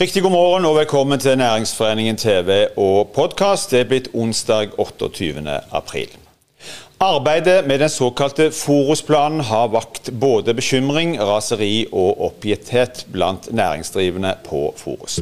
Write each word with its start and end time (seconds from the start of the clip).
Riktig 0.00 0.22
god 0.22 0.32
morgen 0.32 0.64
og 0.64 0.78
velkommen 0.78 1.20
til 1.20 1.36
Næringsforeningen 1.36 2.16
TV 2.16 2.54
og 2.80 3.10
podkast. 3.12 3.70
Det 3.70 3.82
er 3.82 3.88
blitt 3.90 4.06
onsdag 4.16 4.70
28. 4.80 5.42
april. 5.76 6.14
Arbeidet 7.00 7.66
med 7.68 7.82
den 7.82 7.92
såkalte 7.92 8.46
Forusplanen 8.50 9.42
har 9.44 9.66
vakt 9.68 10.08
både 10.20 10.54
bekymring, 10.56 11.18
raseri 11.20 11.84
og 11.92 12.16
oppgitthet 12.30 13.02
blant 13.12 13.50
næringsdrivende 13.52 14.32
på 14.46 14.62
Forus. 14.76 15.18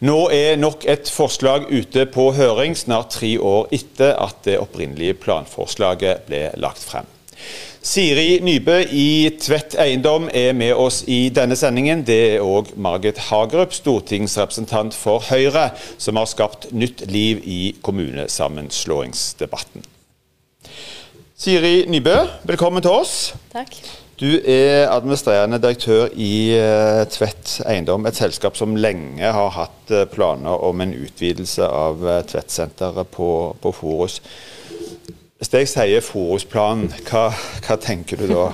Nå 0.00 0.16
er 0.34 0.58
nok 0.58 0.82
et 0.90 1.12
forslag 1.14 1.70
ute 1.70 2.08
på 2.10 2.32
høring, 2.32 2.74
snart 2.74 3.14
tre 3.20 3.36
år 3.38 3.70
etter 3.70 4.16
at 4.18 4.42
det 4.44 4.58
opprinnelige 4.58 5.14
planforslaget 5.14 6.26
ble 6.26 6.42
lagt 6.58 6.82
frem. 6.90 7.06
Siri 7.82 8.40
Nybø 8.44 8.80
i 8.90 9.30
Tvedt 9.40 9.74
Eiendom 9.80 10.28
er 10.34 10.52
med 10.52 10.74
oss 10.74 11.04
i 11.08 11.30
denne 11.34 11.56
sendingen. 11.56 12.06
Det 12.06 12.34
er 12.34 12.40
òg 12.44 12.66
Margit 12.76 13.18
Hagerup, 13.28 13.72
stortingsrepresentant 13.76 14.94
for 14.98 15.18
Høyre, 15.30 15.70
som 15.98 16.16
har 16.20 16.26
skapt 16.28 16.72
nytt 16.72 17.06
liv 17.08 17.40
i 17.46 17.76
kommunesammenslåingsdebatten. 17.82 19.82
Siri 21.38 21.86
Nybø, 21.86 22.16
velkommen 22.50 22.82
til 22.82 22.90
oss. 22.90 23.12
Takk. 23.54 23.76
Du 24.18 24.26
er 24.42 24.88
administrerende 24.90 25.60
direktør 25.62 26.08
i 26.18 26.50
uh, 26.58 27.04
Tvedt 27.06 27.60
Eiendom, 27.70 28.08
et 28.10 28.18
selskap 28.18 28.58
som 28.58 28.74
lenge 28.74 29.22
har 29.22 29.52
hatt 29.54 29.92
uh, 29.94 30.02
planer 30.10 30.64
om 30.66 30.82
en 30.82 30.96
utvidelse 30.96 31.62
av 31.62 32.02
uh, 32.02 32.16
Tvedt-senteret 32.26 33.12
på, 33.14 33.28
på, 33.62 33.72
Forus. 33.78 34.18
Hvis 35.38 35.52
jeg 35.54 35.68
sier 35.70 36.02
Forusplanen, 36.02 36.88
hva, 37.06 37.28
hva 37.62 37.76
tenker 37.78 38.18
du 38.18 38.26
da? 38.26 38.48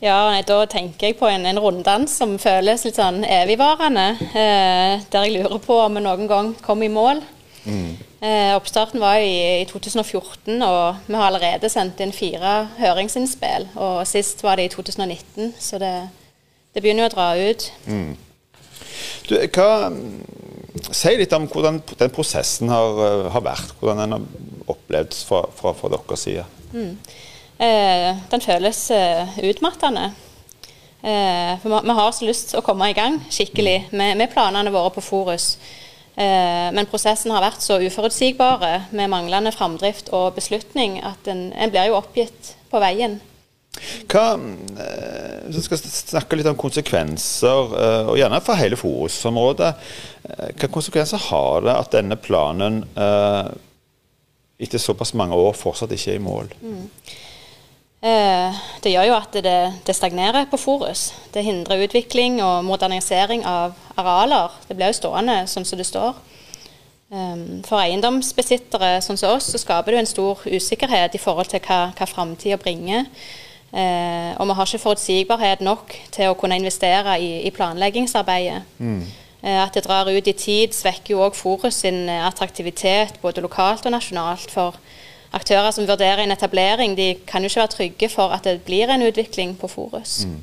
Ja, 0.00 0.16
nei, 0.30 0.40
Da 0.48 0.62
tenker 0.70 1.10
jeg 1.10 1.18
på 1.18 1.28
en, 1.28 1.44
en 1.44 1.60
runddans 1.60 2.14
som 2.20 2.38
føles 2.40 2.86
litt 2.86 2.96
sånn 2.96 3.20
evigvarende. 3.26 4.06
der 4.32 5.26
jeg 5.26 5.34
lurer 5.34 5.58
på 5.60 5.76
om 5.82 5.98
vi 5.98 6.04
noen 6.06 6.30
gang 6.30 6.54
kom 6.64 6.80
i 6.86 6.88
mål. 6.88 7.20
Mm. 7.66 7.98
Eh, 8.24 8.54
oppstarten 8.56 9.02
var 9.02 9.20
i, 9.20 9.60
i, 9.60 9.66
2014, 9.68 10.56
og 10.64 11.04
vi 11.04 11.18
har 11.18 11.28
allerede 11.28 11.68
sendt 11.68 12.00
inn 12.00 12.16
fire 12.16 12.70
høringsinnspill. 12.78 13.68
Og 13.76 14.00
sist 14.08 14.40
var 14.46 14.56
det 14.56 14.70
i 14.70 14.72
2019, 14.72 15.52
så 15.60 15.78
det, 15.82 15.92
det 16.72 16.80
begynner 16.80 17.04
jo 17.04 17.10
å 17.10 17.16
dra 17.18 17.28
ut. 17.36 17.68
Mm. 17.84 18.16
Du, 19.28 19.36
hva, 19.52 19.70
si 20.96 21.14
litt 21.20 21.36
om 21.36 21.44
hvordan 21.52 21.82
den 21.92 22.14
prosessen 22.16 22.72
har, 22.72 23.04
eh, 23.04 23.28
har 23.36 23.44
vært. 23.52 23.76
Hvordan 23.82 24.06
den 24.06 24.16
har 24.16 24.56
opplevd 24.74 25.16
fra, 25.28 25.42
fra, 25.56 25.74
fra 25.76 25.90
deres 25.94 26.24
side. 26.26 26.46
Mm. 26.72 26.94
Eh, 27.58 28.24
den 28.30 28.44
føles 28.44 28.84
eh, 28.94 29.38
utmattende. 29.50 30.12
Eh, 31.02 31.54
for 31.62 31.80
vi, 31.82 31.94
har 32.00 32.12
så 32.12 32.26
lyst 32.26 32.52
til 32.52 32.60
å 32.60 32.66
komme 32.66 32.90
i 32.90 32.96
gang 32.96 33.20
skikkelig 33.30 33.88
med, 33.92 34.16
med 34.18 34.32
planene 34.32 34.72
våre 34.74 34.92
på 34.94 35.04
Forus. 35.04 35.52
Eh, 36.18 36.68
men 36.74 36.88
prosessen 36.90 37.30
har 37.34 37.44
vært 37.44 37.62
så 37.62 37.78
uforutsigbare 37.78 38.88
med 38.90 39.10
manglende 39.12 39.54
framdrift 39.54 40.10
og 40.14 40.34
beslutning 40.38 40.98
at 41.06 41.30
en, 41.30 41.48
en 41.54 41.70
blir 41.74 41.92
jo 41.92 41.98
oppgitt 42.00 42.54
på 42.72 42.82
veien. 42.82 43.20
Hva, 44.10 44.32
eh, 44.34 45.36
Hvis 45.46 45.60
vi 45.60 45.66
skal 45.68 45.82
snakke 45.86 46.38
litt 46.38 46.48
om 46.50 46.58
konsekvenser, 46.58 47.74
eh, 47.78 48.10
og 48.10 48.18
gjerne 48.18 48.42
for 48.42 48.58
hele 48.58 48.78
Forus-området. 48.80 49.70
Hvilke 50.28 50.70
konsekvenser 50.74 51.22
har 51.28 51.62
det 51.64 51.74
at 51.74 51.94
denne 51.94 52.18
planen 52.20 52.82
etter 54.58 54.82
såpass 54.82 55.14
mange 55.14 55.36
år 55.38 55.56
fortsatt 55.56 55.92
ikke 55.94 56.14
er 56.14 56.20
i 56.20 56.22
mål? 56.22 56.52
Mm. 56.60 56.86
Eh, 57.98 58.58
det 58.82 58.92
gjør 58.92 59.08
jo 59.08 59.16
at 59.16 59.34
det, 59.42 59.58
det, 59.86 59.94
stagnerer 59.96 60.46
på 60.50 60.58
Forus. 60.60 61.12
Det 61.34 61.42
hindrer 61.42 61.82
utvikling 61.86 62.38
og 62.42 62.64
modernisering 62.66 63.42
av 63.46 63.74
arealer. 63.98 64.54
Det 64.68 64.76
blir 64.78 64.92
jo 64.92 64.98
stående 65.00 65.40
sånn 65.50 65.66
som 65.66 65.80
det 65.80 65.86
står. 65.88 66.14
Ehm, 67.08 67.62
for 67.64 67.80
eiendomsbesittere 67.80 68.98
sånn 69.02 69.18
som 69.18 69.34
oss, 69.34 69.48
så 69.50 69.58
skaper 69.60 69.94
det 69.94 70.02
en 70.02 70.10
stor 70.10 70.42
usikkerhet 70.44 71.14
i 71.16 71.22
forhold 71.22 71.50
til 71.50 71.62
hva, 71.64 71.88
hva 71.96 72.06
framtida 72.06 72.58
bringer. 72.60 73.08
Eh, 73.68 74.32
og 74.38 74.46
vi 74.48 74.56
har 74.56 74.68
ikke 74.68 74.82
forutsigbarhet 74.84 75.64
nok 75.64 75.92
til 76.14 76.30
å 76.30 76.36
kunne 76.38 76.56
investere 76.60 77.18
i, 77.20 77.32
i 77.48 77.52
planleggingsarbeidet. 77.52 78.62
Mm. 78.78 79.02
Eh, 79.42 79.60
at 79.62 79.74
det 79.74 79.84
drar 79.86 80.10
ut 80.10 80.30
i 80.30 80.36
tid, 80.36 80.74
svekker 80.74 81.14
jo 81.14 81.24
òg 81.26 81.36
Forus 81.38 81.82
sin 81.84 82.08
attraktivitet 82.08 83.20
både 83.22 83.44
lokalt 83.44 83.86
og 83.86 83.94
nasjonalt. 83.94 84.50
for 84.50 84.74
aktører 85.32 85.70
som 85.74 85.86
vurderer 85.88 86.24
en 86.24 86.32
etablering, 86.32 86.96
de 86.96 87.14
kan 87.28 87.42
jo 87.44 87.50
ikke 87.50 87.60
være 87.60 87.74
trygge 87.76 88.08
for 88.12 88.34
at 88.34 88.44
det 88.44 88.62
blir 88.66 88.90
en 88.90 89.04
utvikling 89.04 89.56
på 89.60 89.68
Forus. 89.68 90.24
Mm. 90.24 90.40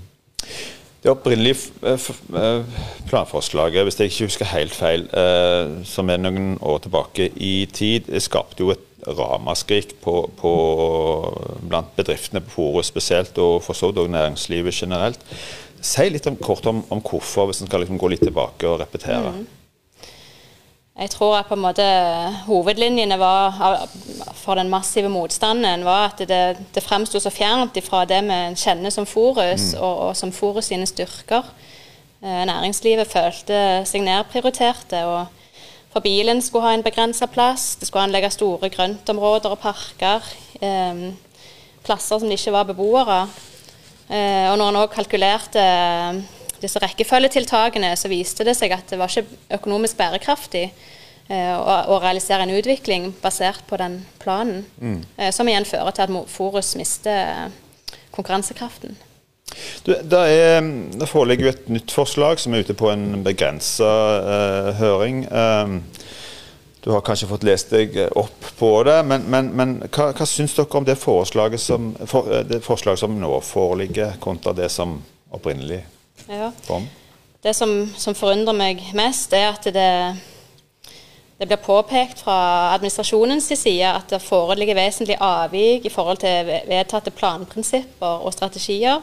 Det 1.06 1.12
opprinnelige 1.12 1.70
eh, 1.86 2.10
eh, 2.42 2.64
planforslaget, 3.10 3.84
hvis 3.84 4.00
jeg 4.00 4.10
ikke 4.10 4.26
husker 4.26 4.46
helt 4.50 4.74
feil, 4.74 5.04
eh, 5.14 5.84
som 5.86 6.10
er 6.10 6.18
noen 6.18 6.56
år 6.62 6.80
tilbake 6.82 7.30
i 7.36 7.68
tid, 7.70 8.10
skapte 8.20 8.66
jo 8.66 8.72
et 8.74 8.82
ramaskrik 9.06 9.94
på, 10.02 10.16
på, 10.40 10.54
blant 11.70 11.92
bedriftene 11.98 12.42
på 12.42 12.56
Forus 12.56 12.90
spesielt, 12.90 13.38
og 13.38 13.62
for 13.62 13.78
så 13.78 13.92
vidt 13.92 14.02
òg 14.02 14.10
næringslivet 14.16 14.74
generelt. 14.74 15.22
Si 15.82 16.08
litt 16.10 16.28
om, 16.28 16.38
kort 16.38 16.66
om, 16.70 16.84
om 16.90 17.02
hvorfor, 17.04 17.50
hvis 17.50 17.62
en 17.62 17.70
skal 17.70 17.84
liksom 17.84 18.00
gå 18.02 18.10
litt 18.12 18.24
tilbake 18.26 18.68
og 18.70 18.80
repetere. 18.82 19.34
Mm. 19.36 19.46
Jeg 20.96 21.12
tror 21.12 21.34
at 21.36 21.50
på 21.50 21.58
en 21.58 21.64
måte 21.66 21.86
hovedlinjene 22.46 23.18
var, 23.20 23.58
for 24.40 24.56
den 24.56 24.70
massive 24.72 25.10
motstanden 25.12 25.84
var 25.84 26.14
at 26.14 26.22
det, 26.24 26.44
det 26.72 26.84
fremsto 26.84 27.20
så 27.20 27.32
fjernt 27.36 27.76
fra 27.84 28.06
det 28.08 28.22
vi 28.24 28.38
kjenner 28.56 28.94
som 28.96 29.08
Forus, 29.10 29.74
mm. 29.74 29.82
og, 29.82 29.98
og, 30.06 30.12
som 30.16 30.32
Forus 30.32 30.72
sine 30.72 30.88
styrker. 30.88 31.50
Eh, 32.24 32.46
næringslivet 32.48 33.12
følte 33.12 33.58
seg 33.86 34.06
nedprioriterte. 34.08 35.04
og 35.04 35.28
For 35.92 36.00
bilen 36.00 36.40
skulle 36.42 36.70
ha 36.70 36.78
en 36.78 36.86
begrensa 36.86 37.28
plass. 37.28 37.76
Det 37.76 37.90
skulle 37.90 38.08
anlegge 38.08 38.32
store 38.32 38.72
grøntområder 38.72 39.52
og 39.52 39.60
parker. 39.60 40.24
Eh, 40.62 41.12
plasser 41.84 42.24
som 42.24 42.32
det 42.32 42.40
ikke 42.40 42.56
var 42.56 42.72
beboere. 42.72 43.20
Eh, 44.10 44.48
og 44.52 44.60
når 44.60 44.72
en 44.72 44.82
òg 44.84 44.92
kalkulerte 44.94 45.64
disse 46.62 46.82
rekkefølgetiltakene, 46.82 47.94
så 47.98 48.12
viste 48.12 48.46
det 48.48 48.56
seg 48.58 48.74
at 48.76 48.92
det 48.92 49.00
var 49.02 49.12
ikke 49.12 49.58
økonomisk 49.58 49.98
bærekraftig 50.00 50.66
eh, 50.68 51.56
å, 51.56 51.98
realisere 52.04 52.46
en 52.46 52.56
utvikling 52.56 53.12
basert 53.24 53.66
på 53.70 53.80
den 53.82 54.00
planen. 54.22 54.64
Mm. 54.80 55.02
Eh, 55.18 55.32
som 55.36 55.50
igjen 55.50 55.68
fører 55.68 55.96
til 55.96 56.08
at 56.08 56.32
Forus 56.32 56.76
mister 56.80 57.52
konkurransekraften. 58.16 58.96
Du, 59.86 59.94
det, 59.94 60.20
er, 60.20 60.62
det, 60.98 61.08
foreligger 61.08 61.46
jo 61.46 61.54
et 61.54 61.68
nytt 61.72 61.94
forslag 61.94 62.42
som 62.42 62.56
er 62.56 62.66
ute 62.66 62.76
på 62.78 62.90
en 62.92 63.24
begrensa 63.26 63.92
eh, 64.18 64.72
høring. 64.80 65.26
Um, 65.30 65.78
du 66.86 66.92
har 66.92 67.02
kanskje 67.02 67.28
fått 67.28 67.44
lest 67.44 67.72
deg 67.74 67.96
opp 68.14 68.46
på 68.60 68.68
det, 68.86 69.00
men, 69.10 69.24
men, 69.34 69.48
men 69.58 69.72
hva, 69.90 70.12
hva 70.14 70.26
syns 70.30 70.54
dere 70.54 70.78
om 70.78 70.86
det 70.86 70.94
forslaget, 71.02 71.62
som, 71.62 71.88
for, 72.06 72.30
det 72.46 72.60
forslaget 72.62 73.02
som 73.02 73.16
nå 73.18 73.40
foreligger, 73.42 74.20
kontra 74.22 74.54
det 74.54 74.70
som 74.70 75.00
opprinnelig 75.34 75.82
ja. 76.30 76.52
Det 77.42 77.54
som, 77.58 77.74
som, 77.98 78.14
forundrer 78.18 78.54
meg 78.58 78.84
mest, 78.98 79.34
er 79.34 79.48
at 79.50 79.66
det, 79.74 79.90
det 81.42 81.50
blir 81.50 81.62
påpekt 81.66 82.22
fra 82.22 82.38
administrasjonens 82.76 83.50
side 83.50 83.90
at 83.90 84.14
det 84.14 84.22
foreligger 84.22 84.78
vesentlig 84.78 85.18
avvik 85.18 85.90
i 85.90 85.94
forhold 85.94 86.22
til 86.22 86.54
vedtatte 86.70 87.14
planprinsipper 87.18 88.22
og 88.22 88.34
strategier, 88.38 89.02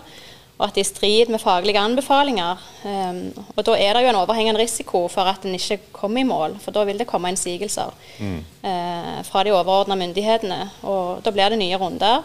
og 0.59 0.67
at 0.69 0.77
det 0.77 0.83
er 0.83 0.87
i 0.87 0.91
strid 0.91 1.31
med 1.33 1.41
faglige 1.43 1.81
anbefalinger. 1.81 2.61
Um, 2.85 3.47
og 3.57 3.65
Da 3.67 3.77
er 3.79 3.97
det 3.97 4.05
jo 4.05 4.11
en 4.13 4.21
overhengende 4.21 4.61
risiko 4.61 5.09
for 5.09 5.27
at 5.27 5.47
en 5.47 5.55
ikke 5.55 5.81
kommer 5.93 6.21
i 6.21 6.29
mål, 6.29 6.59
for 6.61 6.71
da 6.71 6.85
vil 6.85 6.99
det 6.99 7.09
komme 7.11 7.33
innsigelser 7.33 7.91
mm. 8.19 8.39
uh, 8.65 9.19
fra 9.27 9.43
de 9.45 9.55
overordna 9.55 9.97
myndighetene. 9.99 10.61
Og 10.83 11.25
da 11.25 11.33
blir 11.35 11.51
det 11.51 11.59
nye 11.59 11.81
runder. 11.81 12.23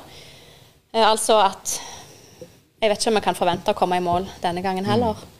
Uh, 0.94 1.06
altså 1.10 1.40
at 1.46 1.80
jeg 2.82 2.92
vet 2.92 3.00
ikke 3.02 3.10
om 3.10 3.18
vi 3.18 3.26
kan 3.26 3.40
forvente 3.40 3.74
å 3.74 3.78
komme 3.78 3.98
i 3.98 4.06
mål 4.06 4.28
denne 4.44 4.62
gangen 4.62 4.86
heller. 4.86 5.18
Mm. 5.18 5.37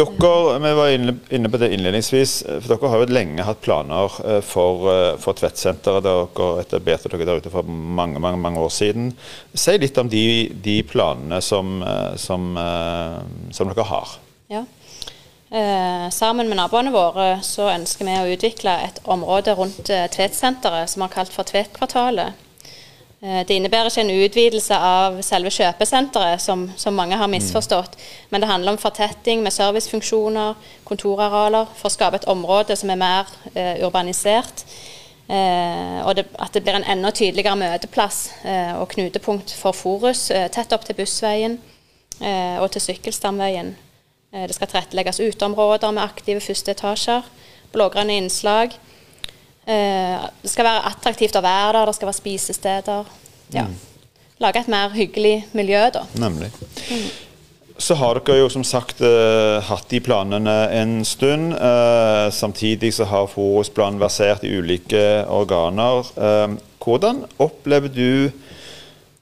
Dere, 0.00 0.58
vi 0.58 0.74
var 0.74 0.88
inne 1.34 1.48
på 1.50 1.58
det 1.58 1.72
innledningsvis, 1.74 2.34
for 2.46 2.68
dere 2.70 2.90
har 2.92 3.02
jo 3.02 3.14
lenge 3.14 3.44
hatt 3.44 3.60
planer 3.64 4.16
eh, 4.24 4.40
for, 4.44 4.86
eh, 4.92 5.14
for 5.20 5.36
Tvedtsenteret. 5.36 6.04
Dere 6.06 6.50
etablerte 6.62 7.10
dere 7.10 7.26
der 7.28 7.40
ute 7.42 7.52
for 7.52 7.66
mange 7.66 8.22
mange, 8.22 8.38
mange 8.40 8.62
år 8.62 8.70
siden. 8.72 9.10
Si 9.52 9.76
litt 9.78 9.98
om 10.00 10.08
de, 10.08 10.24
de 10.64 10.76
planene 10.86 11.40
som, 11.44 11.80
eh, 11.82 12.14
som, 12.16 12.52
som, 13.52 13.72
dere 13.72 13.88
har. 13.90 14.14
Ja. 14.52 14.64
Eh, 15.50 16.06
sammen 16.14 16.48
med 16.48 16.60
naboene 16.60 16.94
våre 16.94 17.32
så 17.42 17.68
ønsker 17.72 18.06
vi 18.06 18.20
å 18.20 18.30
utvikle 18.36 18.76
et 18.86 19.02
område 19.10 19.56
rundt 19.58 19.90
Tvedtsenteret 19.90 20.92
som 20.92 21.02
vi 21.02 21.08
har 21.08 21.16
kalt 21.18 21.34
for 21.34 21.50
Tvetkvartalet. 21.50 22.46
Eh, 23.22 23.42
det 23.46 23.56
innebærer 23.58 23.90
ikke 23.90 24.00
en 24.00 24.24
utvidelse 24.24 24.76
av 24.76 25.18
selve 25.24 25.52
kjøpesenteret, 25.52 26.40
som, 26.40 26.64
som 26.80 26.96
mange 26.96 27.18
har 27.20 27.28
misforstått. 27.28 27.98
Mm. 27.98 28.30
Men 28.30 28.40
det 28.40 28.48
handler 28.48 28.72
om 28.72 28.80
fortetting 28.80 29.42
med 29.44 29.52
servicefunksjoner, 29.52 30.54
kontorarealer, 30.88 31.68
for 31.76 31.90
å 31.90 31.96
skape 31.96 32.20
et 32.20 32.30
område 32.32 32.76
som 32.80 32.92
er 32.92 33.02
mer 33.02 33.34
eh, 33.52 33.84
urbanisert. 33.84 34.64
Eh, 35.30 36.00
og 36.02 36.16
det, 36.16 36.24
at 36.42 36.56
det 36.56 36.64
blir 36.64 36.80
en 36.80 36.88
enda 36.96 37.12
tydeligere 37.14 37.60
møteplass 37.60 38.30
eh, 38.42 38.72
og 38.80 38.88
knutepunkt 38.96 39.52
for 39.54 39.76
Forus, 39.76 40.30
eh, 40.34 40.48
tett 40.50 40.72
opp 40.74 40.88
til 40.88 40.96
Bussveien 40.98 41.60
eh, 42.18 42.56
og 42.58 42.70
til 42.72 42.82
Sykkelstamveien. 42.88 43.74
Eh, 44.32 44.46
det 44.48 44.56
skal 44.56 44.72
tilrettelegges 44.72 45.20
uteområder 45.20 45.92
med 45.92 46.02
aktive 46.02 46.40
første 46.42 46.72
etasjer. 46.72 47.28
Blågrønne 47.70 48.16
innslag. 48.16 48.74
Eh, 49.70 50.28
det 50.42 50.50
skal 50.50 50.66
være 50.66 50.84
attraktivt 50.90 51.38
å 51.38 51.44
være 51.44 51.78
der, 51.78 51.90
det 51.90 51.96
skal 51.98 52.10
være 52.10 52.20
spisesteder. 52.20 53.10
Ja. 53.54 53.66
Mm. 53.68 53.78
Lage 54.40 54.62
et 54.62 54.70
mer 54.72 54.94
hyggelig 54.94 55.34
miljø, 55.52 55.82
da. 55.94 56.06
Nemlig. 56.18 56.48
Mm. 56.88 57.10
Så 57.80 57.96
har 57.96 58.18
dere 58.18 58.42
jo 58.42 58.48
som 58.52 58.64
sagt 58.66 59.00
eh, 59.04 59.58
hatt 59.64 59.88
de 59.88 60.02
planene 60.04 60.56
en 60.76 60.98
stund. 61.08 61.54
Eh, 61.56 62.26
samtidig 62.32 62.92
så 62.96 63.06
har 63.08 63.30
forusplanen 63.32 64.00
versert 64.02 64.44
i 64.44 64.52
ulike 64.52 65.04
organer. 65.32 66.10
Eh, 66.16 66.56
hvordan 66.80 67.24
opplever 67.40 67.92
du 67.92 68.30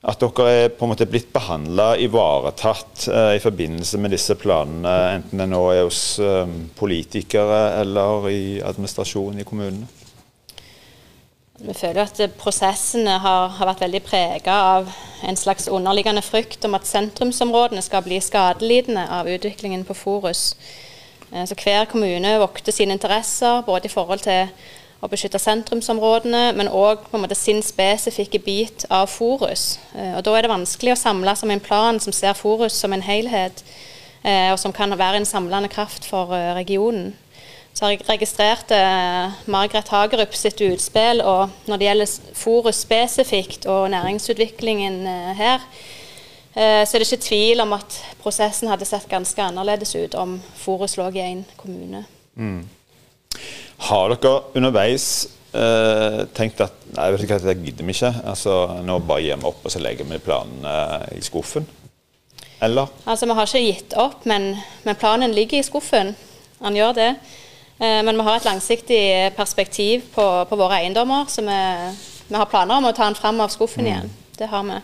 at 0.09 0.23
dere 0.23 0.49
er 0.55 0.73
på 0.75 0.87
en 0.87 0.93
måte 0.93 1.07
blitt 1.11 1.31
behandla, 1.35 1.93
ivaretatt, 1.99 3.09
i 3.35 3.41
forbindelse 3.43 3.99
med 3.99 4.15
disse 4.15 4.37
planene, 4.39 4.93
enten 5.19 5.43
det 5.43 5.49
nå 5.51 5.63
er 5.75 5.83
hos 5.83 6.03
politikere 6.79 7.59
eller 7.81 8.29
i 8.31 8.43
administrasjonen 8.63 9.43
i 9.43 9.47
kommunene? 9.47 9.98
Vi 11.59 11.75
føler 11.75 12.05
at 12.05 12.21
prosessene 12.39 13.17
har, 13.19 13.49
har 13.59 13.67
vært 13.67 13.81
veldig 13.83 14.01
prega 14.07 14.55
av 14.77 14.93
en 15.27 15.37
slags 15.37 15.65
underliggende 15.67 16.23
frykt 16.23 16.63
om 16.69 16.77
at 16.79 16.87
sentrumsområdene 16.87 17.83
skal 17.83 18.05
bli 18.07 18.21
skadelidende 18.23 19.03
av 19.11 19.27
utviklingen 19.27 19.83
på 19.89 19.97
Forus. 19.99 20.53
Eh, 21.33 21.43
så 21.51 21.59
hver 21.59 21.91
kommune 21.91 22.37
vokter 22.39 22.73
sine 22.73 22.95
interesser, 22.95 23.65
både 23.67 23.91
i 23.91 23.93
forhold 23.93 24.23
til 24.23 24.47
å 25.03 25.11
beskytte 25.11 25.43
sentrumsområdene, 25.43 26.53
men 26.55 26.71
òg 26.71 27.03
sin 27.35 27.63
spesifikke 27.63 28.39
bit 28.39 28.87
av 28.91 29.11
Forus. 29.11 29.81
Eh, 29.97 30.15
og 30.15 30.25
Da 30.25 30.37
er 30.37 30.43
det 30.43 30.55
vanskelig 30.55 30.95
å 30.95 31.03
samle 31.03 31.35
som 31.37 31.51
en 31.51 31.61
plan 31.61 31.99
som 31.99 32.13
ser 32.13 32.39
Forus 32.39 32.73
som 32.73 32.93
en 32.93 33.03
helhet, 33.03 33.65
eh, 34.23 34.53
og 34.53 34.59
som 34.59 34.73
kan 34.73 34.91
være 34.91 35.17
en 35.17 35.27
samlende 35.27 35.69
kraft 35.69 36.05
for 36.05 36.27
regionen. 36.55 37.17
Så 37.79 37.85
har 37.87 37.93
jeg 37.95 38.09
registrert 38.09 38.73
eh, 38.75 39.35
Margaret 39.47 39.87
Hagerup 39.95 40.33
sitt 40.35 40.59
utspill, 40.67 41.21
og 41.23 41.53
når 41.71 41.79
det 41.79 41.87
gjelder 41.87 42.33
Forus 42.35 42.81
spesifikt 42.83 43.69
og 43.71 43.93
næringsutviklingen 43.93 44.97
eh, 45.07 45.29
her, 45.39 45.63
eh, 46.57 46.83
så 46.83 46.97
er 46.97 47.05
det 47.05 47.07
ikke 47.07 47.29
tvil 47.29 47.63
om 47.63 47.77
at 47.79 48.01
prosessen 48.19 48.73
hadde 48.73 48.89
sett 48.89 49.07
ganske 49.07 49.47
annerledes 49.47 49.95
ut 49.95 50.19
om 50.19 50.35
Forus 50.59 50.99
lå 50.99 51.07
i 51.15 51.23
én 51.29 51.47
kommune. 51.55 52.03
Mm. 52.35 52.67
Har 53.87 54.17
dere 54.17 54.35
underveis 54.59 55.09
eh, 55.55 56.25
tenkt 56.35 56.67
at 56.67 56.83
nei, 56.99 57.13
vet 57.15 57.23
du 57.23 57.31
hva, 57.31 57.43
det 57.47 57.59
gidder 57.63 57.87
vi 57.87 57.95
ikke, 58.01 58.15
altså, 58.27 58.61
nå 58.83 58.99
bare 59.07 59.29
gir 59.29 59.39
vi 59.39 59.53
opp 59.55 59.63
og 59.63 59.71
så 59.71 59.87
legger 59.87 60.11
vi 60.11 60.25
planene 60.27 60.79
i 61.15 61.23
skuffen? 61.23 61.71
Eller? 62.59 62.91
Altså, 63.07 63.31
Vi 63.31 63.39
har 63.39 63.47
ikke 63.47 63.67
gitt 63.71 64.01
opp, 64.03 64.25
men, 64.27 64.57
men 64.83 64.99
planen 64.99 65.31
ligger 65.31 65.63
i 65.63 65.69
skuffen. 65.69 66.17
Han 66.59 66.75
gjør 66.75 67.05
det. 67.05 67.13
Eh, 67.79 68.03
men 68.03 68.17
vi 68.17 68.27
har 68.27 68.37
et 68.37 68.47
langsiktig 68.49 69.03
perspektiv 69.37 70.07
på, 70.15 70.27
på 70.51 70.59
våre 70.59 70.81
eiendommer, 70.81 71.29
så 71.31 71.45
vi, 71.47 71.59
vi, 72.27 72.35
har 72.35 72.51
planer 72.51 72.81
om 72.81 72.89
å 72.89 72.95
ta 72.95 73.07
den 73.07 73.19
fram 73.19 73.39
av 73.45 73.53
skuffen 73.55 73.87
mm. 73.87 73.91
igjen. 73.91 74.15
Det 74.39 74.49
har 74.51 74.65
vi. 74.67 74.79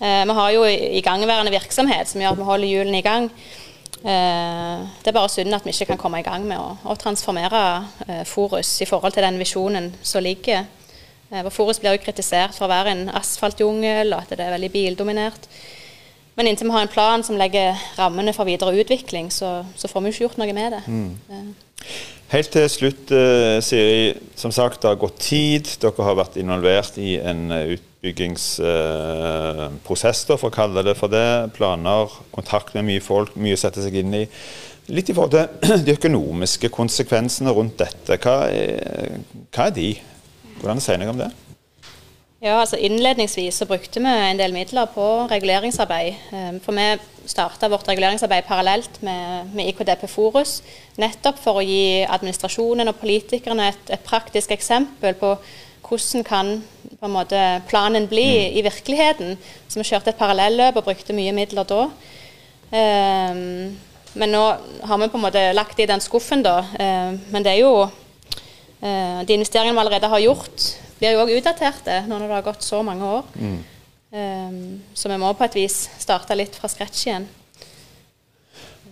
Eh, 0.00 0.22
vi 0.28 0.36
har 0.38 0.54
jo 0.54 0.62
igangværende 0.68 1.52
virksomhet 1.52 2.08
som 2.08 2.22
gjør 2.22 2.32
at 2.32 2.40
vi 2.40 2.48
holder 2.48 2.72
hjulene 2.72 3.02
i 3.02 3.04
gang. 3.04 3.28
Eh, 4.02 4.78
det 5.04 5.12
er 5.12 5.18
bare 5.18 5.32
synd 5.32 5.52
at 5.54 5.68
vi 5.68 5.74
ikke 5.76 5.92
kan 5.92 6.00
komme 6.00 6.22
i 6.22 6.26
gang 6.26 6.46
med 6.48 6.56
å, 6.56 6.72
å 6.88 6.96
transformere 6.98 8.24
Forus 8.26 8.78
i 8.80 8.88
forhold 8.88 9.12
til 9.14 9.28
den 9.28 9.36
visjonen 9.40 9.92
som 10.00 10.24
ligger. 10.24 10.64
Forus 11.52 11.78
blir 11.80 11.96
jo 11.96 12.02
kritisert 12.02 12.56
for 12.56 12.66
å 12.66 12.72
være 12.72 12.92
en 12.92 13.06
asfaltjungel, 13.16 14.12
og 14.12 14.24
at 14.24 14.34
det 14.36 14.44
er 14.44 14.52
veldig 14.52 14.72
bildominert. 14.72 15.46
Men 16.36 16.48
inntil 16.48 16.68
vi 16.68 16.74
har 16.74 16.84
en 16.84 16.92
plan 16.92 17.24
som 17.24 17.36
legger 17.40 17.76
rammene 17.96 18.32
for 18.36 18.48
videre 18.48 18.72
utvikling, 18.80 19.30
så, 19.32 19.62
så 19.76 19.88
får 19.88 20.00
vi 20.00 20.10
jo 20.10 20.16
ikke 20.16 20.24
gjort 20.26 20.40
noe 20.40 20.56
med 20.56 20.76
det. 20.76 20.82
Mm. 20.88 21.54
Helt 22.32 22.48
til 22.48 22.64
slutt, 22.72 23.10
uh, 23.12 23.60
Siri. 23.60 24.16
Som 24.40 24.48
sagt, 24.56 24.80
det 24.80 24.88
har 24.88 24.96
gått 24.96 25.18
tid. 25.20 25.68
Dere 25.82 26.04
har 26.06 26.14
vært 26.16 26.38
involvert 26.40 26.96
i 26.96 27.20
en 27.20 27.52
eh, 27.52 27.74
utbyggingsprosess, 27.74 30.22
uh, 30.24 30.32
for 30.40 30.48
å 30.48 30.54
kalle 30.54 30.80
det 30.86 30.94
for 30.96 31.12
det. 31.12 31.52
Planer, 31.58 32.08
kontakt 32.32 32.72
med 32.72 32.88
mye 32.88 33.04
folk, 33.04 33.36
mye 33.36 33.52
å 33.58 33.60
sette 33.60 33.84
seg 33.84 33.92
inn 34.00 34.16
i. 34.22 34.24
Litt 34.96 35.12
i 35.12 35.16
forhold 35.18 35.36
til 35.36 35.84
de 35.86 35.92
økonomiske 35.98 36.72
konsekvensene 36.72 37.52
rundt 37.52 37.76
dette. 37.84 38.16
Hva 38.16 38.48
er, 38.48 39.20
hva 39.52 39.68
er 39.68 39.76
de? 39.76 40.00
Hvordan 40.62 40.80
sier 40.80 40.96
dere 41.02 41.12
om 41.12 41.20
det? 41.20 41.28
Ja, 42.42 42.56
altså 42.58 42.74
Innledningsvis 42.76 43.60
så 43.60 43.66
brukte 43.70 44.00
vi 44.02 44.10
en 44.10 44.38
del 44.40 44.50
midler 44.50 44.88
på 44.90 45.04
reguleringsarbeid. 45.30 46.16
For 46.64 46.74
vi 46.74 46.86
starta 47.30 47.68
vårt 47.70 47.86
reguleringsarbeid 47.86 48.48
parallelt 48.48 48.98
med, 49.06 49.52
med, 49.54 49.68
IKDP 49.70 50.08
Forus, 50.10 50.56
nettopp 50.98 51.38
for 51.38 51.60
å 51.60 51.62
gi 51.62 52.02
administrasjonen 52.02 52.90
og 52.90 52.98
politikerne 52.98 53.70
et, 53.70 53.94
et 53.94 54.02
praktisk 54.02 54.50
eksempel 54.56 55.14
på 55.22 55.36
hvordan 55.86 56.26
kan 56.26 56.52
på 56.98 57.06
en 57.06 57.14
måte, 57.14 57.38
planen 57.70 58.10
bli 58.10 58.26
mm. 58.26 58.58
i 58.58 58.66
virkeligheten. 58.66 59.38
Så 59.68 59.78
vi 59.78 59.86
kjørte 59.92 60.10
et 60.10 60.18
parallelløp 60.18 60.82
og 60.82 60.90
brukte 60.90 61.14
mye 61.14 61.34
midler 61.36 61.68
da. 61.68 61.88
Um, 62.74 63.74
men 64.18 64.34
nå 64.34 64.44
har 64.82 64.98
vi 64.98 65.12
på 65.12 65.18
en 65.20 65.28
måte 65.28 65.48
lagt 65.54 65.78
det 65.78 65.86
i 65.86 65.92
den 65.94 66.02
skuffen, 66.02 66.42
da. 66.42 66.58
Um, 66.74 67.22
men 67.30 67.46
det 67.46 67.54
er 67.54 67.62
jo 67.62 67.74
uh, 67.86 69.18
De 69.22 69.34
investeringene 69.36 69.76
vi 69.78 69.84
allerede 69.86 70.10
har 70.10 70.26
gjort, 70.26 70.72
blir 71.02 71.16
jo 71.16 71.26
òg 71.26 71.34
utdaterte 71.34 72.00
når 72.06 72.24
det 72.24 72.32
har 72.36 72.46
gått 72.46 72.64
så 72.66 72.82
mange 72.86 73.12
år. 73.18 73.28
Mm. 73.34 73.60
Um, 74.12 74.58
så 74.94 75.10
vi 75.10 75.18
må 75.18 75.32
på 75.34 75.46
et 75.48 75.56
vis 75.56 75.86
starte 75.98 76.36
litt 76.38 76.54
fra 76.56 76.70
scratch 76.70 77.06
igjen. 77.08 77.28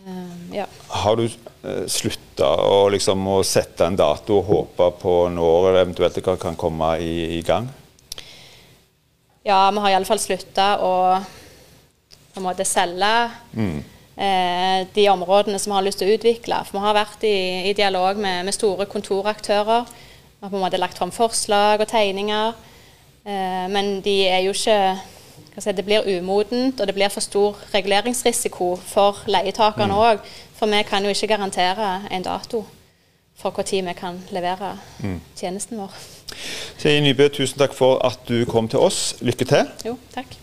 Um, 0.06 0.48
ja. 0.56 0.64
Har 1.02 1.18
du 1.20 1.26
uh, 1.28 1.84
slutta 1.86 2.48
å, 2.64 2.88
liksom, 2.90 3.26
å 3.28 3.42
sette 3.44 3.86
en 3.86 3.98
dato 4.00 4.40
og 4.40 4.48
håpe 4.48 4.88
på 5.02 5.16
når 5.34 5.68
det 5.68 5.84
eventuelt 5.84 6.24
kan 6.40 6.58
komme 6.58 6.94
i, 7.04 7.38
i 7.38 7.42
gang? 7.46 7.68
Ja, 9.46 9.68
vi 9.70 9.84
har 9.84 9.94
iallfall 9.94 10.20
slutta 10.20 10.74
å 10.84 10.94
på 12.30 12.38
en 12.38 12.46
måte 12.46 12.64
selge 12.68 13.30
mm. 13.56 13.78
eh, 14.14 14.82
de 14.94 15.06
områdene 15.10 15.58
som 15.58 15.72
vi 15.72 15.78
har 15.78 15.86
lyst 15.86 16.00
til 16.02 16.10
å 16.10 16.16
utvikle. 16.16 16.60
For 16.68 16.78
vi 16.78 16.84
har 16.84 16.96
vært 16.96 17.24
i, 17.26 17.36
i 17.70 17.74
dialog 17.76 18.20
med, 18.20 18.44
med, 18.46 18.54
store 18.54 18.86
kontoraktører. 18.90 19.88
Vi 20.40 20.46
har 20.46 20.50
på 20.50 20.56
en 20.56 20.62
måte 20.64 20.80
lagt 20.80 20.98
fram 20.98 21.12
forslag 21.12 21.80
og 21.80 21.88
tegninger. 21.88 22.52
Eh, 23.26 23.66
men 23.68 24.00
de 24.00 24.16
er 24.28 24.38
jo 24.40 24.54
ikke 24.56 24.96
si, 25.60 25.72
Det 25.72 25.84
blir 25.84 26.18
umodent, 26.18 26.80
og 26.80 26.86
det 26.86 26.94
blir 26.94 27.08
for 27.08 27.20
stor 27.20 27.56
reguleringsrisiko 27.74 28.76
for 28.76 29.20
leietakerne 29.26 29.94
òg. 29.94 30.22
Mm. 30.22 30.54
For 30.56 30.66
vi 30.66 30.82
kan 30.82 31.04
jo 31.04 31.10
ikke 31.10 31.26
garantere 31.26 32.08
en 32.10 32.22
dato 32.22 32.64
for 33.36 33.50
når 33.50 33.88
vi 33.88 33.92
kan 33.92 34.20
levere 34.30 34.78
mm. 35.02 35.20
tjenesten 35.36 35.78
vår. 35.78 35.92
Terje 36.78 37.00
Nybø, 37.00 37.28
tusen 37.28 37.58
takk 37.58 37.72
for 37.74 37.98
at 38.06 38.18
du 38.28 38.44
kom 38.44 38.68
til 38.68 38.78
oss. 38.78 39.16
Lykke 39.20 39.44
til. 39.44 39.68
Jo, 39.84 39.98
takk. 40.14 40.36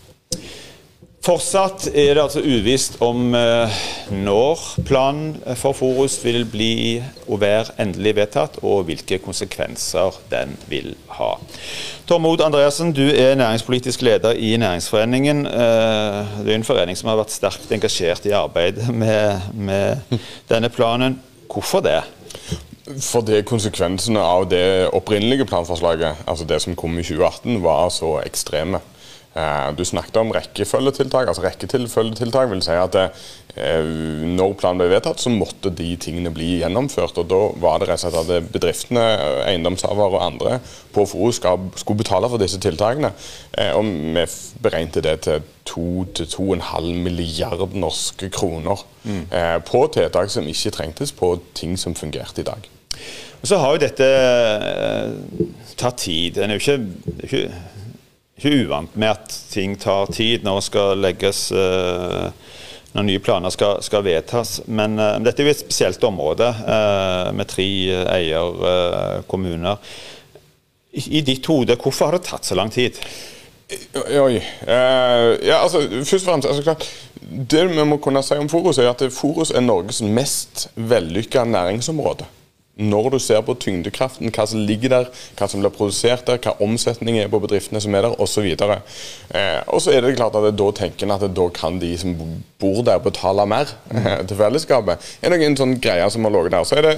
Fortsatt 1.28 1.90
er 1.92 2.14
det 2.16 2.22
altså 2.22 2.40
uvisst 2.40 2.94
om 3.04 3.34
eh, 3.36 3.80
når 4.16 4.62
planen 4.88 5.34
for 5.60 5.76
Forus 5.76 6.14
vil 6.24 6.46
bli 6.48 7.02
og 7.26 7.42
være 7.42 7.74
endelig 7.84 8.14
vedtatt, 8.16 8.56
og 8.64 8.86
hvilke 8.88 9.18
konsekvenser 9.20 10.16
den 10.32 10.56
vil 10.72 10.94
ha. 11.18 11.34
Tormod 12.08 12.40
Andreassen, 12.40 12.94
du 12.96 13.04
er 13.04 13.36
næringspolitisk 13.36 14.06
leder 14.08 14.40
i 14.40 14.56
Næringsforeningen. 14.56 15.44
Eh, 15.46 16.34
det 16.46 16.54
er 16.54 16.62
en 16.62 16.64
forening 16.64 16.96
som 16.96 17.12
har 17.12 17.20
vært 17.20 17.36
sterkt 17.36 17.76
engasjert 17.76 18.24
i 18.24 18.32
arbeidet 18.32 18.88
med, 18.88 19.52
med 19.52 20.18
denne 20.48 20.72
planen. 20.72 21.20
Hvorfor 21.52 21.84
det? 21.84 22.00
Fordi 23.04 23.42
konsekvensene 23.44 24.24
av 24.24 24.48
det 24.48 24.88
opprinnelige 24.96 25.44
planforslaget, 25.44 26.24
altså 26.24 26.48
det 26.48 26.64
som 26.64 26.76
kom 26.76 26.96
i 26.96 27.04
2018, 27.04 27.60
var 27.60 27.90
så 27.92 28.16
ekstreme. 28.24 28.80
Eh, 29.38 29.72
du 29.76 29.84
snakket 29.84 30.16
om 30.16 30.32
rekkefølgetiltak. 30.34 31.28
altså 31.28 31.42
Rekkefølgetiltak 31.44 32.50
vil 32.50 32.62
si 32.64 32.74
at 32.74 32.96
eh, 32.98 33.90
når 34.38 34.56
planen 34.58 34.80
ble 34.80 34.88
vedtatt, 34.90 35.20
så 35.22 35.30
måtte 35.30 35.70
de 35.70 35.92
tingene 36.00 36.32
bli 36.34 36.58
gjennomført. 36.62 37.18
og 37.20 37.28
Da 37.30 37.40
var 37.62 37.78
det 37.78 37.90
rett 37.90 38.06
og 38.08 38.14
slett 38.14 38.32
at 38.40 38.50
bedriftene, 38.54 39.04
eiendomshavere 39.46 40.18
og 40.18 40.24
andre 40.24 40.58
på 40.94 41.06
FOO 41.06 41.30
skulle 41.34 42.00
betale 42.00 42.30
for 42.30 42.42
disse 42.42 42.58
tiltakene. 42.62 43.12
Eh, 43.52 43.72
og 43.76 43.84
Vi 43.84 44.26
beregnet 44.62 45.02
det 45.04 45.20
til 45.28 45.46
2-2,5 45.68 46.92
milliard 47.04 47.74
norske 47.76 48.30
kroner 48.32 48.80
mm. 49.04 49.26
på 49.68 49.82
tiltak 49.92 50.30
som 50.32 50.48
ikke 50.48 50.72
trengtes 50.72 51.12
på 51.12 51.34
ting 51.54 51.76
som 51.78 51.94
fungerte 51.94 52.40
i 52.40 52.44
dag. 52.44 52.68
Og 53.42 53.46
Så 53.46 53.58
har 53.60 53.74
jo 53.74 53.82
dette 53.82 54.08
tatt 55.76 55.98
tid. 55.98 56.38
En 56.38 56.50
er 56.50 56.56
jo 56.56 56.78
ikke 57.20 57.52
uvant 58.46 58.96
med 58.96 59.10
at 59.10 59.32
ting 59.50 59.76
tar 59.80 60.10
tid 60.14 60.44
når 60.46 60.94
legges 60.98 61.48
uh, 61.52 62.28
når 62.92 63.06
nye 63.08 63.22
planer 63.22 63.50
skal, 63.50 63.82
skal 63.84 64.04
vedtas. 64.06 64.60
Men 64.66 64.98
uh, 64.98 65.16
dette 65.22 65.42
er 65.42 65.50
jo 65.50 65.54
et 65.56 65.64
spesielt 65.64 66.04
område 66.06 66.46
uh, 66.46 67.34
med 67.34 67.50
tre 67.50 67.66
eierkommuner. 68.14 69.82
I, 70.98 71.20
ditt 71.20 71.46
hode, 71.46 71.76
hvorfor 71.76 72.08
har 72.08 72.16
det 72.16 72.26
tatt 72.26 72.48
så 72.48 72.56
lang 72.58 72.70
tid? 72.74 72.96
Oi. 73.94 74.38
Ja, 74.64 75.58
altså, 75.58 75.82
først 75.84 76.24
og 76.24 76.30
fremst, 76.30 76.48
altså, 76.48 76.62
klart, 76.64 76.86
Det 77.52 77.66
vi 77.68 77.84
må 77.84 77.98
kunne 78.00 78.22
si 78.24 78.38
om 78.40 78.48
Forus, 78.48 78.78
er 78.80 78.88
at 78.88 79.04
Forus 79.12 79.52
er 79.52 79.60
Norges 79.60 80.00
mest 80.00 80.70
vellykka 80.74 81.44
næringsområde. 81.44 82.24
Når 82.78 83.10
du 83.10 83.18
ser 83.18 83.40
på 83.42 83.56
tyngdekraften, 83.58 84.30
hva 84.30 84.44
som 84.46 84.62
ligger 84.62 84.92
der, 84.92 85.08
hva 85.38 85.48
som 85.50 85.62
blir 85.62 85.74
produsert 85.74 86.28
der, 86.28 86.38
hva 86.38 86.54
omsetningen 86.62 87.24
er 87.24 87.32
på 87.32 87.40
bedriftene 87.42 87.82
som 87.82 87.94
er 87.98 88.06
der, 88.06 88.14
osv. 88.22 88.46
Eh, 88.46 89.60
og 89.66 89.82
så 89.82 89.94
er 89.94 90.04
det 90.04 90.14
klart 90.16 90.38
at 90.38 90.46
da 90.54 90.68
tenker 90.78 91.08
en 91.08 91.16
at 91.16 91.26
da 91.34 91.48
kan 91.54 91.80
de 91.82 91.90
som 91.98 92.14
bor 92.62 92.84
der, 92.86 93.02
betale 93.02 93.48
mer 93.50 93.74
eh, 93.90 94.22
til 94.28 94.38
fellesskapet. 94.38 95.10
Er 95.22 95.34
det 95.34 95.40
noen 95.42 95.58
sånn 95.58 95.74
greier 95.82 96.12
som 96.14 96.26
har 96.28 96.36
ligget 96.36 96.54
der. 96.54 96.68
Så 96.68 96.78
er 96.78 96.86
det 96.86 96.96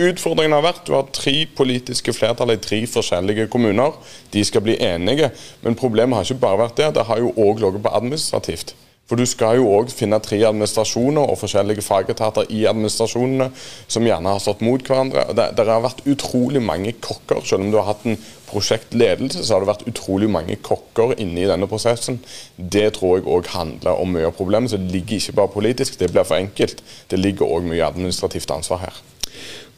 Utfordringen 0.00 0.54
har 0.54 0.62
vært 0.64 0.86
du 0.86 0.94
har 0.94 1.08
tre 1.12 1.34
politiske 1.58 2.14
flertall 2.16 2.54
i 2.54 2.60
tre 2.62 2.78
forskjellige 2.88 3.48
kommuner. 3.52 3.98
De 4.32 4.40
skal 4.46 4.62
bli 4.64 4.78
enige. 4.80 5.28
Men 5.60 5.76
problemet 5.76 6.16
har 6.16 6.24
ikke 6.24 6.44
bare 6.46 6.62
vært 6.62 6.78
det. 6.78 6.92
Det 6.96 7.04
har 7.10 7.20
jo 7.20 7.34
òg 7.34 7.60
ligget 7.60 7.84
på 7.84 7.92
administrativt. 7.98 8.72
For 9.10 9.18
du 9.18 9.26
skal 9.26 9.56
jo 9.58 9.64
òg 9.74 9.88
finne 9.90 10.20
tre 10.22 10.36
administrasjoner 10.46 11.32
og 11.32 11.40
forskjellige 11.40 11.82
fagetater 11.82 12.46
i 12.54 12.60
administrasjonene 12.70 13.48
som 13.90 14.06
gjerne 14.06 14.30
har 14.36 14.38
stått 14.38 14.62
mot 14.62 14.84
hverandre. 14.86 15.24
Det, 15.34 15.48
det, 15.58 15.64
har 15.66 15.82
vært 15.82 16.04
utrolig 16.06 16.62
mange 16.62 16.92
kokker. 17.02 17.40
Selv 17.42 17.64
om 17.66 17.72
du 17.72 17.80
har 17.80 17.88
hatt 17.88 18.06
en 18.06 18.20
prosjektledelse, 18.46 19.42
så 19.42 19.56
har 19.56 19.64
det 19.64 19.70
vært 19.72 19.82
utrolig 19.90 20.30
mange 20.30 20.54
kokker 20.62 21.16
inne 21.18 21.42
i 21.42 21.48
denne 21.50 21.66
prosessen. 21.66 22.20
Det 22.54 22.86
tror 23.00 23.18
jeg 23.18 23.26
òg 23.26 23.50
handler 23.56 23.98
om 23.98 24.14
mye 24.14 24.30
av 24.30 24.38
problemet. 24.38 24.70
Så 24.70 24.78
det 24.78 24.94
ligger 24.94 25.18
ikke 25.18 25.38
bare 25.42 25.54
politisk, 25.58 25.98
det 25.98 26.12
blir 26.14 26.30
for 26.30 26.38
enkelt. 26.38 26.78
Det 27.10 27.18
ligger 27.18 27.50
òg 27.50 27.66
mye 27.66 27.90
administrativt 27.90 28.54
ansvar 28.54 28.84
her. 28.86 29.02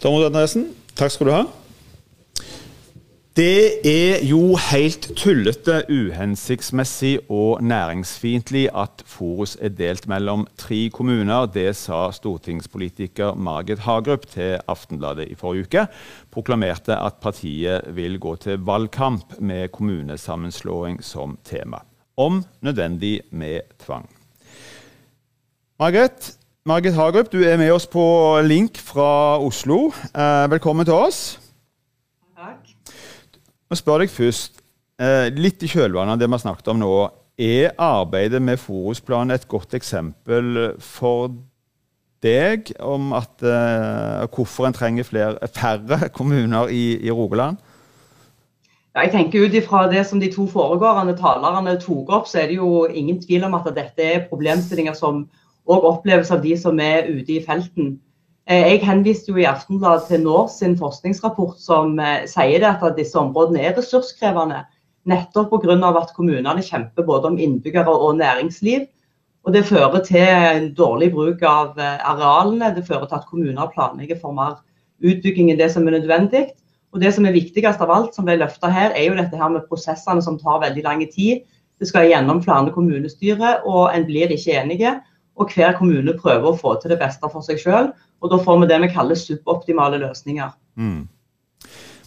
Tormod 0.05 0.29
Andresen, 0.29 0.75
takk 0.93 1.17
skal 1.17 1.33
du 1.33 1.37
ha. 1.39 1.45
Det 3.37 3.81
er 3.89 4.19
jo 4.29 4.59
helt 4.61 5.07
tullete, 5.17 5.79
uhensiktsmessig 5.89 7.15
og 7.33 7.63
næringsfiendtlig 7.65 8.67
at 8.77 9.01
Forus 9.09 9.55
er 9.57 9.71
delt 9.73 10.05
mellom 10.05 10.43
tre 10.61 10.91
kommuner. 10.93 11.47
Det 11.49 11.71
sa 11.79 12.11
stortingspolitiker 12.13 13.33
Margit 13.35 13.79
Hagerup 13.87 14.27
til 14.29 14.59
Aftenbladet 14.69 15.31
i 15.33 15.37
forrige 15.41 15.65
uke. 15.65 15.87
Proklamerte 16.31 16.93
at 16.93 17.23
partiet 17.25 17.89
vil 17.97 18.19
gå 18.21 18.37
til 18.37 18.61
valgkamp 18.61 19.41
med 19.41 19.73
kommunesammenslåing 19.73 21.01
som 21.01 21.39
tema. 21.45 21.81
Om 22.17 22.45
nødvendig 22.61 23.21
med 23.31 23.61
tvang. 23.81 24.11
Margit, 25.81 26.35
Margit 26.67 26.93
Hagerup, 26.95 27.33
du 27.33 27.41
er 27.41 27.57
med 27.57 27.73
oss 27.73 27.87
på 27.87 28.05
link 28.45 28.77
fra 28.77 29.41
Oslo. 29.41 29.87
Eh, 30.13 30.51
velkommen 30.51 30.85
til 30.85 30.95
oss. 30.95 31.42
Takk. 33.73 33.81
Spør 33.81 34.03
deg 34.03 34.11
først, 34.13 34.61
eh, 35.01 35.31
litt 35.33 35.63
i 35.63 35.67
kjølvannet 35.67 36.13
av 36.13 36.19
det 36.19 36.29
vi 36.29 36.37
har 36.37 36.45
snakket 36.45 36.69
om 36.69 36.79
nå. 36.79 37.11
Er 37.39 37.73
arbeidet 37.79 38.43
med 38.43 38.59
Forusplanen 38.59 39.33
et 39.33 39.49
godt 39.49 39.73
eksempel 39.73 40.77
for 40.79 41.33
deg 42.23 42.71
om 42.79 43.15
at, 43.15 43.33
uh, 43.43 44.29
hvorfor 44.29 44.67
en 44.67 44.77
trenger 44.77 45.03
flere, 45.03 45.39
færre 45.49 46.11
kommuner 46.13 46.69
i, 46.69 47.01
i 47.01 47.11
Rogaland? 47.11 47.57
Jeg 48.95 49.11
tenker 49.11 49.47
Ut 49.47 49.55
ifra 49.55 49.91
det 49.91 50.07
som 50.07 50.21
de 50.21 50.31
to 50.31 50.47
foregående 50.47 51.17
talerne 51.17 51.81
tok 51.81 52.13
opp, 52.13 52.29
så 52.29 52.43
er 52.43 52.47
det 52.49 52.57
jo 52.57 52.85
ingen 52.85 53.23
tvil 53.23 53.45
om 53.45 53.55
at 53.55 53.73
dette 53.75 54.05
er 54.05 54.29
problemstillinger 54.29 54.93
som 54.93 55.25
òg 55.67 55.83
oppleves 55.83 56.31
av 56.31 56.43
de 56.43 56.55
som 56.61 56.79
er 56.79 57.09
ute 57.09 57.39
i 57.39 57.45
felten. 57.45 57.99
Eh, 58.51 58.73
jeg 58.73 58.81
henviste 58.83 59.31
jo 59.31 59.39
i 59.39 59.47
Aftenbladet 59.47 60.09
til 60.09 60.25
NORS 60.25 60.57
sin 60.59 60.73
forskningsrapport 60.79 61.61
som 61.63 61.95
eh, 62.03 62.25
sier 62.27 62.65
at 62.67 62.83
disse 62.97 63.19
områdene 63.19 63.63
er 63.63 63.77
ressurskrevende. 63.77 64.65
Nettopp 65.07 65.53
pga. 65.63 65.77
at 65.99 66.11
kommunene 66.17 66.63
kjemper 66.63 67.07
både 67.07 67.31
om 67.31 67.39
innbyggere 67.39 67.91
og 67.91 68.17
næringsliv. 68.19 68.89
Og 69.45 69.53
Det 69.53 69.65
fører 69.67 70.03
til 70.05 70.75
dårlig 70.75 71.13
bruk 71.13 71.43
av 71.43 71.79
eh, 71.79 72.03
arealene. 72.03 72.75
Det 72.75 72.87
fører 72.87 73.07
til 73.07 73.21
at 73.21 73.31
kommuner 73.31 73.71
planlegger 73.71 74.19
for 74.19 74.33
mer 74.33 74.59
utbygging 75.03 75.51
enn 75.51 75.59
det 75.59 75.71
som 75.71 75.87
er 75.87 75.99
nødvendig. 76.01 76.51
Og 76.93 77.01
Det 77.01 77.15
som 77.15 77.27
er 77.27 77.39
viktigst 77.39 77.81
av 77.81 77.91
alt, 77.91 78.15
som 78.15 78.27
ble 78.27 78.37
løfta 78.43 78.69
her, 78.69 78.91
er 78.91 79.07
jo 79.07 79.15
dette 79.19 79.39
her 79.39 79.49
med 79.55 79.69
prosessene 79.71 80.23
som 80.23 80.39
tar 80.39 80.61
veldig 80.67 80.83
lang 80.83 81.07
tid. 81.07 81.47
Det 81.79 81.89
skal 81.89 82.11
gjennom 82.11 82.43
flere 82.43 82.75
kommunestyrer, 82.75 83.63
og 83.67 83.95
en 83.95 84.05
blir 84.07 84.31
ikke 84.35 84.59
enige 84.61 84.99
og 85.41 85.45
hver 85.55 85.73
kommune 85.79 86.13
prøver 86.19 86.49
å 86.51 86.59
få 86.59 86.71
til 86.81 86.91
det 86.93 87.01
beste 87.01 87.27
for 87.33 87.43
seg 87.47 87.57
sjøl. 87.63 87.87
Og 88.23 88.27
da 88.31 88.37
får 88.43 88.57
vi 88.63 88.71
det 88.71 88.79
vi 88.85 88.95
kaller 88.95 89.17
suboptimale 89.19 89.97
løsninger. 90.03 90.51
Mm. 90.79 91.03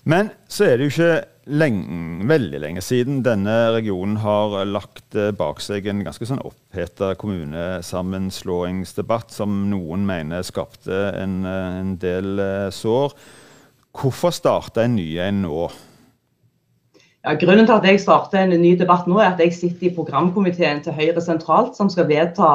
Men 0.05 0.29
så 0.51 0.63
er 0.67 0.73
det 0.77 0.83
jo 0.85 0.91
ikke 0.93 1.23
lenge, 1.45 2.25
veldig 2.29 2.59
lenge 2.61 2.81
siden 2.85 3.23
denne 3.25 3.55
regionen 3.75 4.17
har 4.21 4.65
lagt 4.69 5.15
eh, 5.17 5.35
bak 5.35 5.61
seg 5.63 5.87
en 5.89 6.03
ganske 6.05 6.25
sånn 6.29 6.45
oppheta 6.45 7.07
kommunesammenslåingsdebatt 7.21 9.29
som 9.33 9.69
noen 9.71 10.01
mener 10.07 10.41
skapte 10.45 10.95
en, 11.17 11.45
eh, 11.49 11.79
en 11.81 11.97
del 12.01 12.39
eh, 12.41 12.69
sår. 12.73 13.09
Hvorfor 13.95 14.31
starte 14.35 14.81
en 14.85 14.95
ny 14.99 15.17
en 15.23 15.41
nå? 15.45 15.69
Ja, 17.25 17.31
grunnen 17.41 17.65
til 17.65 17.77
at 17.79 17.87
jeg 17.89 18.03
starter 18.03 18.37
en 18.43 18.61
ny 18.61 18.75
debatt 18.77 19.07
nå, 19.09 19.15
er 19.17 19.33
at 19.33 19.41
jeg 19.41 19.57
sitter 19.57 19.89
i 19.89 19.95
programkomiteen 19.95 20.83
til 20.85 20.93
Høyre 20.93 21.21
sentralt, 21.25 21.73
som 21.77 21.89
skal 21.89 22.05
vedta 22.09 22.49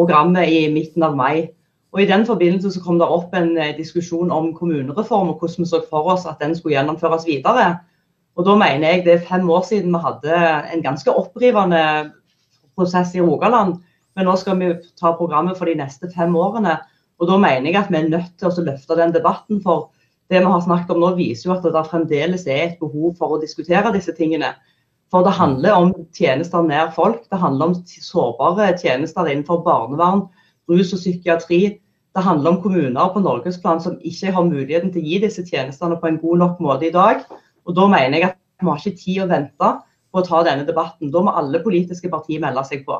programmet 0.00 0.48
i 0.48 0.68
midten 0.72 1.04
av 1.04 1.16
mai. 1.16 1.50
Og 1.92 2.02
I 2.02 2.08
den 2.08 2.24
forbindelse 2.26 2.70
så 2.72 2.80
kom 2.84 3.00
det 3.00 3.08
opp 3.10 3.34
en 3.34 3.52
eh, 3.58 3.74
diskusjon 3.76 4.30
om 4.32 4.52
kommunereform 4.54 5.32
og 5.32 5.42
hvordan 5.42 5.66
vi 5.66 5.70
så 5.72 5.82
for 5.90 6.12
oss 6.14 6.26
at 6.30 6.40
den 6.40 6.54
skulle 6.56 6.76
gjennomføres 6.78 7.26
videre. 7.28 7.80
Og 8.38 8.46
Da 8.46 8.54
mener 8.56 8.94
jeg 8.94 9.04
det 9.04 9.14
er 9.14 9.26
fem 9.26 9.50
år 9.50 9.66
siden 9.66 9.92
vi 9.92 10.00
hadde 10.00 10.40
en 10.72 10.82
ganske 10.82 11.12
opprivende 11.12 11.82
prosess 12.78 13.14
i 13.14 13.20
Rogaland. 13.20 13.80
Men 14.16 14.26
nå 14.26 14.36
skal 14.38 14.58
vi 14.60 14.70
ta 14.98 15.12
programmet 15.18 15.58
for 15.58 15.66
de 15.66 15.76
neste 15.82 16.08
fem 16.14 16.34
årene. 16.36 16.78
Og 17.20 17.28
Da 17.28 17.36
mener 17.36 17.66
jeg 17.66 17.76
at 17.82 17.90
vi 17.90 17.98
er 17.98 18.08
nødt 18.08 18.38
til 18.38 18.48
å 18.48 18.66
løfte 18.70 18.96
den 18.96 19.12
debatten. 19.12 19.60
For 19.62 19.90
det 20.30 20.40
vi 20.40 20.46
har 20.46 20.62
snakket 20.62 20.94
om 20.94 21.02
nå 21.02 21.14
viser 21.18 21.50
jo 21.50 21.56
at 21.56 21.66
det 21.66 21.86
fremdeles 21.90 22.46
er 22.46 22.62
et 22.68 22.78
behov 22.80 23.16
for 23.18 23.34
å 23.34 23.40
diskutere 23.42 23.92
disse 23.92 24.14
tingene. 24.14 24.54
For 25.10 25.26
det 25.26 25.34
handler 25.34 25.74
om 25.74 25.92
tjenester 26.14 26.62
nær 26.62 26.92
folk. 26.94 27.24
Det 27.30 27.38
handler 27.42 27.72
om 27.72 27.76
sårbare 27.90 28.72
tjenester 28.78 29.26
innenfor 29.26 29.64
barnevern, 29.66 30.28
rus 30.70 30.92
og 30.94 31.02
psykiatri. 31.02 31.60
Det 32.14 32.22
handler 32.26 32.54
om 32.54 32.60
kommuner 32.62 33.12
på 33.14 33.22
norgesplan 33.22 33.82
som 33.82 33.98
ikke 34.06 34.32
har 34.34 34.46
muligheten 34.46 34.92
til 34.94 35.02
å 35.02 35.08
gi 35.08 35.22
disse 35.26 35.44
tjenestene 35.46 35.98
på 35.98 36.10
en 36.10 36.18
god 36.22 36.42
nok 36.44 36.62
måte 36.62 36.88
i 36.88 36.94
dag. 36.94 37.24
Og 37.66 37.74
Da 37.74 37.86
mener 37.90 38.18
jeg 38.18 38.28
at 38.30 38.38
vi 38.60 38.68
har 38.68 38.78
ikke 38.78 38.98
tid 38.98 39.22
å 39.24 39.30
vente 39.30 39.70
på 40.10 40.18
å 40.18 40.26
ta 40.26 40.42
denne 40.46 40.66
debatten. 40.66 41.10
Da 41.10 41.22
må 41.22 41.34
alle 41.34 41.62
politiske 41.62 42.10
partier 42.10 42.42
melde 42.42 42.64
seg 42.66 42.86
på. 42.86 42.98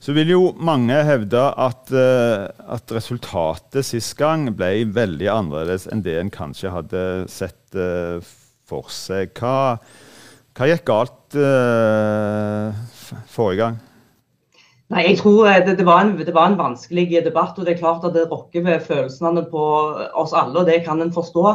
Så 0.00 0.12
vil 0.12 0.34
jo 0.34 0.40
mange 0.60 0.96
hevde 1.06 1.40
at, 1.40 1.92
uh, 1.92 2.48
at, 2.74 2.92
resultatet 2.92 3.86
sist 3.88 4.16
gang 4.18 4.50
ble 4.56 4.84
veldig 4.92 5.30
annerledes 5.32 5.86
enn 5.88 6.02
det 6.04 6.18
en 6.20 6.32
kanskje 6.32 6.72
hadde 6.74 7.04
sett 7.32 7.78
uh, 7.78 8.20
for 8.68 8.90
seg. 8.92 9.32
Hva, 9.38 9.78
hva 10.54 10.68
gikk 10.70 10.84
galt 10.86 11.34
uh, 11.34 12.70
forrige 13.26 13.58
gang? 13.58 13.78
Nei, 14.92 15.02
jeg 15.08 15.18
tror 15.18 15.48
eh, 15.50 15.62
det, 15.66 15.78
det, 15.80 15.86
var 15.88 16.04
en, 16.04 16.12
det, 16.20 16.34
var 16.34 16.50
en, 16.50 16.58
vanskelig 16.60 17.08
debatt. 17.24 17.56
og 17.58 17.66
Det 17.66 17.74
er 17.74 17.80
klart 17.80 18.04
at 18.06 18.14
det 18.14 18.28
rokker 18.30 18.62
ved 18.62 18.84
følelsene 18.86 19.46
på 19.50 19.62
oss 20.14 20.34
alle, 20.36 20.60
og 20.60 20.68
det 20.68 20.84
kan 20.86 21.00
en 21.02 21.14
forstå. 21.14 21.54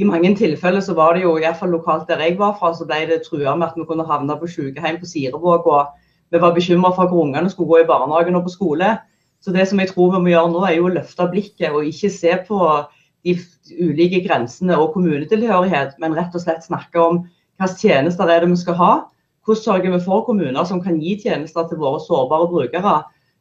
I 0.00 0.06
mange 0.08 0.30
tilfeller 0.38 0.80
så 0.80 0.94
var 0.96 1.18
det 1.18 1.26
jo, 1.26 1.34
i 1.36 1.44
lokalt 1.68 2.08
der 2.08 2.22
jeg 2.22 2.38
var 2.38 2.54
fra, 2.56 2.70
så 2.72 2.86
ble 2.88 3.02
det 3.10 3.24
trua 3.26 3.56
med 3.58 3.66
at 3.68 3.76
vi 3.76 3.84
kunne 3.84 4.06
havne 4.06 4.36
på 4.38 4.48
sykehjem 4.48 5.00
på 5.02 5.10
Sirevåg. 5.10 5.66
og 5.66 6.30
Vi 6.30 6.40
var 6.40 6.54
bekymra 6.54 6.94
for 6.94 7.10
at 7.10 7.12
ungene 7.12 7.50
skulle 7.50 7.68
gå 7.68 7.82
i 7.82 7.90
barnehagen 7.90 8.38
og 8.38 8.46
på 8.46 8.54
skole. 8.54 8.94
Så 9.42 9.52
det 9.52 9.66
som 9.68 9.80
jeg 9.80 9.90
tror 9.90 10.14
vi 10.14 10.22
må 10.22 10.32
gjøre 10.32 10.52
nå, 10.54 10.64
er 10.64 10.78
jo 10.78 10.86
å 10.88 10.94
løfte 10.94 11.28
blikket 11.28 11.74
og 11.74 11.84
ikke 11.84 12.12
se 12.12 12.38
på 12.46 12.60
de 13.26 13.36
ulike 13.76 14.22
grensene 14.24 14.78
og 14.78 14.94
kommunetilhørighet, 14.94 15.98
men 16.00 16.16
rett 16.16 16.32
og 16.32 16.44
slett 16.44 16.64
snakke 16.64 17.02
om 17.02 17.24
hvilke 17.60 17.76
tjenester 17.76 18.28
er 18.28 18.40
det 18.42 18.50
vi 18.50 18.56
skal 18.56 18.76
ha? 18.78 18.92
Hvordan 19.44 19.62
sørger 19.62 19.92
vi 19.92 20.04
for 20.04 20.24
kommuner 20.24 20.64
som 20.64 20.80
kan 20.82 21.00
gi 21.00 21.16
tjenester 21.20 21.68
til 21.68 21.80
våre 21.80 22.00
sårbare 22.00 22.48
brukere? 22.48 22.94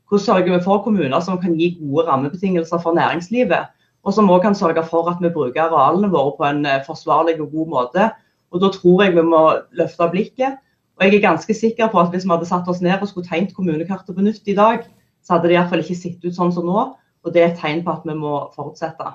Hvordan 0.09 0.25
sørger 0.25 0.57
vi 0.57 0.63
for 0.63 0.83
kommuner 0.83 1.19
som 1.23 1.39
kan 1.39 1.55
gi 1.55 1.77
gode 1.79 2.07
rammebetingelser 2.07 2.81
for 2.83 2.97
næringslivet? 2.97 3.69
Og 4.03 4.15
som 4.15 4.29
òg 4.31 4.41
kan 4.41 4.55
sørge 4.55 4.83
for 4.87 5.09
at 5.11 5.19
vi 5.21 5.31
bruker 5.31 5.67
arealene 5.67 6.11
våre 6.11 6.35
på 6.37 6.47
en 6.47 6.65
eh, 6.65 6.83
forsvarlig 6.85 7.39
og 7.41 7.51
god 7.51 7.67
måte. 7.67 8.09
Og 8.51 8.61
Da 8.61 8.69
tror 8.73 9.03
jeg 9.03 9.15
vi 9.15 9.21
må 9.21 9.41
løfte 9.71 10.09
blikket. 10.11 10.59
Og 10.97 11.05
jeg 11.05 11.15
er 11.15 11.27
ganske 11.27 11.53
sikker 11.53 11.87
på 11.87 11.99
at 11.99 12.09
hvis 12.11 12.25
vi 12.25 12.31
hadde 12.31 12.47
satt 12.47 12.67
oss 12.67 12.81
ned 12.81 12.99
og 13.01 13.07
skulle 13.07 13.27
tegnet 13.27 13.55
kommunekartet 13.55 14.15
på 14.15 14.21
nytt 14.21 14.47
i 14.47 14.55
dag, 14.55 14.83
så 15.23 15.35
hadde 15.35 15.47
det 15.47 15.55
iallfall 15.55 15.83
ikke 15.83 15.95
sett 15.95 16.25
ut 16.25 16.35
sånn 16.35 16.51
som 16.51 16.67
nå. 16.67 16.87
Og 17.23 17.33
det 17.33 17.43
er 17.43 17.51
et 17.51 17.59
tegn 17.59 17.83
på 17.85 17.91
at 17.91 18.07
vi 18.07 18.15
må 18.15 18.49
fortsette. 18.55 19.13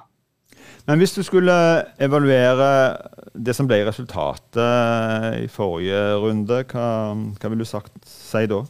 Men 0.85 1.00
hvis 1.00 1.14
du 1.17 1.23
skulle 1.25 1.55
evaluere 2.03 2.71
det 3.35 3.55
som 3.57 3.69
ble 3.69 3.81
resultatet 3.87 5.38
i 5.41 5.47
forrige 5.49 6.00
runde, 6.21 6.61
hva, 6.71 6.88
hva 7.14 7.50
ville 7.50 7.64
du 7.64 7.69
sagt, 7.69 7.95
si 8.05 8.45
da? 8.50 8.61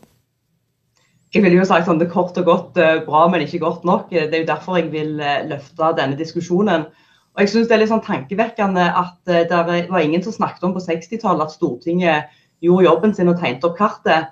Jeg 1.34 1.42
ville 1.42 1.58
jo 1.58 1.66
sagt 1.66 1.88
sånn, 1.88 1.98
det 1.98 2.12
kort 2.12 2.36
og 2.38 2.46
godt 2.46 2.78
eh, 2.78 3.00
bra, 3.02 3.24
men 3.26 3.42
ikke 3.42 3.64
godt 3.64 3.82
nok. 3.88 4.12
Det 4.14 4.30
er 4.30 4.44
jo 4.44 4.52
derfor 4.52 4.78
jeg 4.78 4.92
vil 4.92 5.18
eh, 5.18 5.42
løfte 5.50 5.90
denne 5.98 6.14
diskusjonen. 6.18 6.86
Og 7.34 7.42
jeg 7.42 7.50
synes 7.50 7.66
Det 7.66 7.74
er 7.74 7.82
litt 7.82 7.90
sånn 7.90 8.06
tankevekkende 8.06 8.84
at 8.94 9.34
eh, 9.34 9.42
det 9.50 9.88
var 9.90 10.04
ingen 10.04 10.22
som 10.22 10.36
snakket 10.36 10.62
om 10.68 10.76
på 10.76 10.84
60-tallet 10.84 11.48
at 11.48 11.56
Stortinget 11.56 12.36
gjorde 12.62 12.86
jobben 12.86 13.14
sin 13.16 13.32
og 13.32 13.40
tegnet 13.42 13.66
opp 13.66 13.74
kartet. 13.80 14.30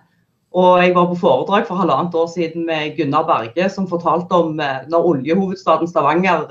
Og 0.55 0.79
jeg 0.85 0.95
var 0.95 1.09
på 1.11 1.19
foredrag 1.19 1.67
for 1.67 1.81
halvannet 1.81 2.15
år 2.15 2.29
siden 2.31 2.69
med 2.69 2.95
Gunnar 2.95 3.27
Berge, 3.27 3.67
som 3.73 3.91
fortalte 3.91 4.39
om 4.39 4.63
eh, 4.63 4.85
når 4.93 5.09
oljehovedstaden 5.17 5.91
Stavanger 5.91 6.47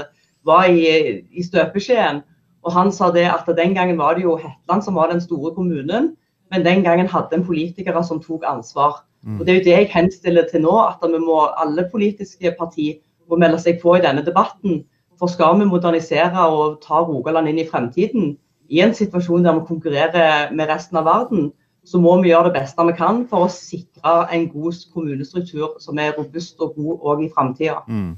var 0.45 0.65
i, 0.69 1.21
i 1.31 1.43
støpeskjeen. 1.43 2.21
Og 2.62 2.74
han 2.74 2.91
sa 2.93 3.10
det 3.13 3.25
at 3.29 3.48
den 3.57 3.75
gangen 3.75 3.98
var 3.98 4.15
det 4.15 4.25
jo 4.25 4.38
Hetland 4.38 4.83
som 4.86 4.95
var 4.95 5.12
den 5.12 5.21
store 5.21 5.53
kommunen, 5.55 6.15
men 6.51 6.65
den 6.65 6.83
gangen 6.83 7.07
hadde 7.10 7.38
en 7.38 7.45
politikere 7.45 8.03
som 8.03 8.21
tok 8.21 8.43
ansvar. 8.48 9.01
Mm. 9.24 9.39
Og 9.39 9.45
Det 9.45 9.53
er 9.53 9.60
jo 9.60 9.63
det 9.63 9.77
jeg 9.77 9.91
henstiller 9.93 10.48
til 10.51 10.62
nå, 10.62 10.75
at 10.88 11.01
vi 11.10 11.17
må, 11.17 11.39
alle 11.57 11.88
politiske 11.91 12.53
partier 12.60 13.00
må 13.29 13.38
melde 13.38 13.60
seg 13.62 13.81
på 13.81 13.95
i 13.95 14.03
denne 14.03 14.25
debatten. 14.25 14.83
For 15.19 15.29
skal 15.29 15.60
vi 15.60 15.69
modernisere 15.69 16.48
og 16.50 16.81
ta 16.86 17.01
Rogaland 17.05 17.50
inn 17.50 17.62
i 17.62 17.67
fremtiden, 17.69 18.36
i 18.71 18.79
en 18.81 18.93
situasjon 18.95 19.43
der 19.43 19.57
vi 19.57 19.67
konkurrerer 19.67 20.53
med 20.55 20.69
resten 20.69 20.98
av 20.98 21.05
verden, 21.05 21.51
så 21.86 22.00
må 22.00 22.13
vi 22.21 22.29
gjøre 22.29 22.50
det 22.50 22.60
beste 22.62 22.86
vi 22.88 22.93
kan 22.98 23.24
for 23.29 23.45
å 23.45 23.51
sikre 23.51 24.13
en 24.33 24.48
god 24.53 24.77
kommunestruktur 24.93 25.79
som 25.81 26.00
er 26.00 26.13
robust 26.17 26.62
og 26.62 26.75
god 26.77 27.07
òg 27.12 27.25
i 27.25 27.31
framtida. 27.33 27.81
Mm. 27.88 28.13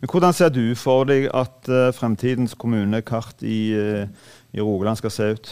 Men 0.00 0.10
Hvordan 0.10 0.32
ser 0.32 0.50
du 0.54 0.74
for 0.78 1.06
deg 1.08 1.26
at 1.34 1.68
uh, 1.70 1.90
fremtidens 1.96 2.54
kommunekart 2.54 3.42
i, 3.42 3.74
uh, 3.74 4.04
i, 4.54 4.60
Rogaland 4.60 5.00
skal 5.00 5.10
se 5.10 5.30
ut? 5.34 5.50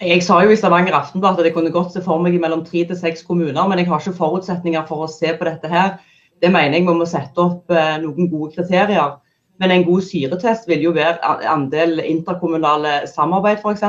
Jeg 0.00 0.22
sa 0.24 0.38
jo 0.44 0.52
i 0.54 0.56
Stavanger 0.56 0.94
Aftenblad 0.96 1.40
at 1.40 1.48
jeg 1.48 1.54
kunne 1.56 1.72
godt 1.74 1.92
se 1.92 2.02
for 2.04 2.22
meg 2.22 2.38
mellom 2.40 2.62
tre 2.64 2.84
til 2.88 2.96
seks 2.96 3.24
kommuner, 3.26 3.66
men 3.68 3.82
jeg 3.82 3.90
har 3.90 4.00
ikke 4.00 4.16
forutsetninger 4.20 4.86
for 4.88 5.04
å 5.04 5.10
se 5.10 5.34
på 5.36 5.48
dette 5.48 5.68
her. 5.68 5.98
Det 6.40 6.52
mener 6.52 6.78
jeg 6.78 6.86
vi 6.86 6.96
må 7.00 7.08
sette 7.08 7.42
opp 7.42 7.74
uh, 7.74 7.98
noen 8.04 8.30
gode 8.30 8.54
kriterier. 8.54 9.18
Men 9.60 9.74
en 9.74 9.84
god 9.84 10.06
syretest 10.06 10.70
vil 10.70 10.86
jo 10.86 10.94
være 10.96 11.18
andel 11.50 11.98
interkommunale 12.00 13.02
samarbeid, 13.10 13.60
f.eks. 13.60 13.84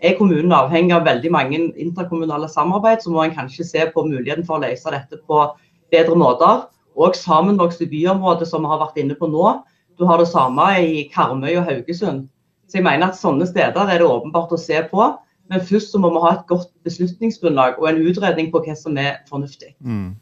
Er 0.00 0.16
kommunen 0.18 0.54
avhengig 0.56 0.96
av 0.96 1.04
veldig 1.06 1.30
mange 1.30 1.60
interkommunale 1.78 2.48
samarbeid, 2.50 3.04
så 3.04 3.12
må 3.12 3.22
en 3.22 3.36
kanskje 3.36 3.68
se 3.68 3.86
på 3.94 4.06
muligheten 4.08 4.46
for 4.48 4.58
å 4.58 4.64
løse 4.64 4.90
dette 4.96 5.20
på 5.28 5.44
bedre 5.92 6.16
måter 6.18 6.64
og 7.08 7.16
sammenvokste 7.18 7.88
byområder, 7.90 8.48
som 8.48 8.64
vi 8.64 8.72
har 8.72 8.82
vært 8.82 9.00
inne 9.02 9.16
på 9.18 9.28
nå. 9.30 9.56
Du 9.98 10.06
har 10.08 10.20
det 10.20 10.30
samme 10.30 10.66
i 10.80 11.08
Karmøy 11.12 11.54
og 11.60 11.66
Haugesund. 11.68 12.28
Så 12.70 12.78
jeg 12.78 12.86
mener 12.86 13.10
at 13.10 13.18
Sånne 13.18 13.48
steder 13.48 13.90
er 13.90 14.00
det 14.00 14.06
åpenbart 14.06 14.54
å 14.54 14.60
se 14.60 14.78
på. 14.92 15.10
Men 15.50 15.62
først 15.66 15.90
så 15.90 15.98
må 15.98 16.12
vi 16.14 16.22
ha 16.22 16.36
et 16.36 16.46
godt 16.48 16.70
beslutningsgrunnlag 16.86 17.80
og 17.80 17.88
en 17.90 18.02
utredning 18.06 18.52
på 18.52 18.62
hva 18.62 18.76
som 18.78 18.98
er 19.00 19.18
fornuftig. 19.28 19.74
Mm. 19.82 20.14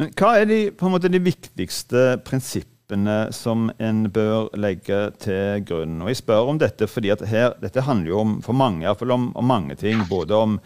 Men 0.00 0.12
Hva 0.16 0.34
er 0.40 0.48
de, 0.48 0.60
måte, 0.88 1.10
de 1.12 1.20
viktigste 1.20 2.14
prinsippene 2.24 3.18
som 3.36 3.68
en 3.76 4.06
bør 4.10 4.48
legge 4.56 5.02
til 5.20 5.60
grunn? 5.68 6.00
Og 6.00 6.08
Jeg 6.08 6.22
spør 6.22 6.54
om 6.54 6.62
dette 6.62 6.88
fordi 6.88 7.12
her, 7.28 7.52
dette 7.60 7.84
handler 7.84 8.14
jo 8.14 8.22
om, 8.24 8.32
for 8.42 8.56
mange, 8.56 8.88
om, 8.88 9.28
om 9.36 9.44
mange 9.44 9.76
ting. 9.76 10.00
Både 10.08 10.40
om 10.40 10.56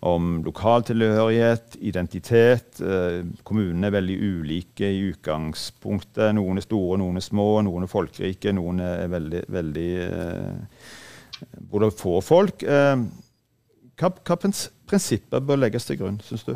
om 0.00 0.40
lokaltilhørighet, 0.44 1.76
identitet. 1.80 2.80
Eh, 2.80 3.20
kommunene 3.44 3.90
er 3.90 3.96
veldig 3.98 4.16
ulike 4.16 4.88
i 4.88 5.02
utgangspunktet. 5.10 6.32
Noen 6.36 6.60
er 6.60 6.64
store, 6.64 6.96
noen 7.02 7.20
er 7.20 7.24
små, 7.24 7.48
noen 7.66 7.84
er 7.84 7.92
folkerike, 7.92 8.54
noen 8.56 8.80
er 8.84 9.10
veldig, 9.12 9.44
veldig 9.48 9.90
eh, 10.06 10.88
Både 11.72 11.88
få 11.96 12.18
folk. 12.20 12.62
Eh, 12.68 13.02
hva 14.00 14.36
prinsipper 14.36 15.40
bør 15.40 15.62
legges 15.62 15.86
til 15.88 15.96
grunn, 15.96 16.18
syns 16.24 16.44
du? 16.44 16.52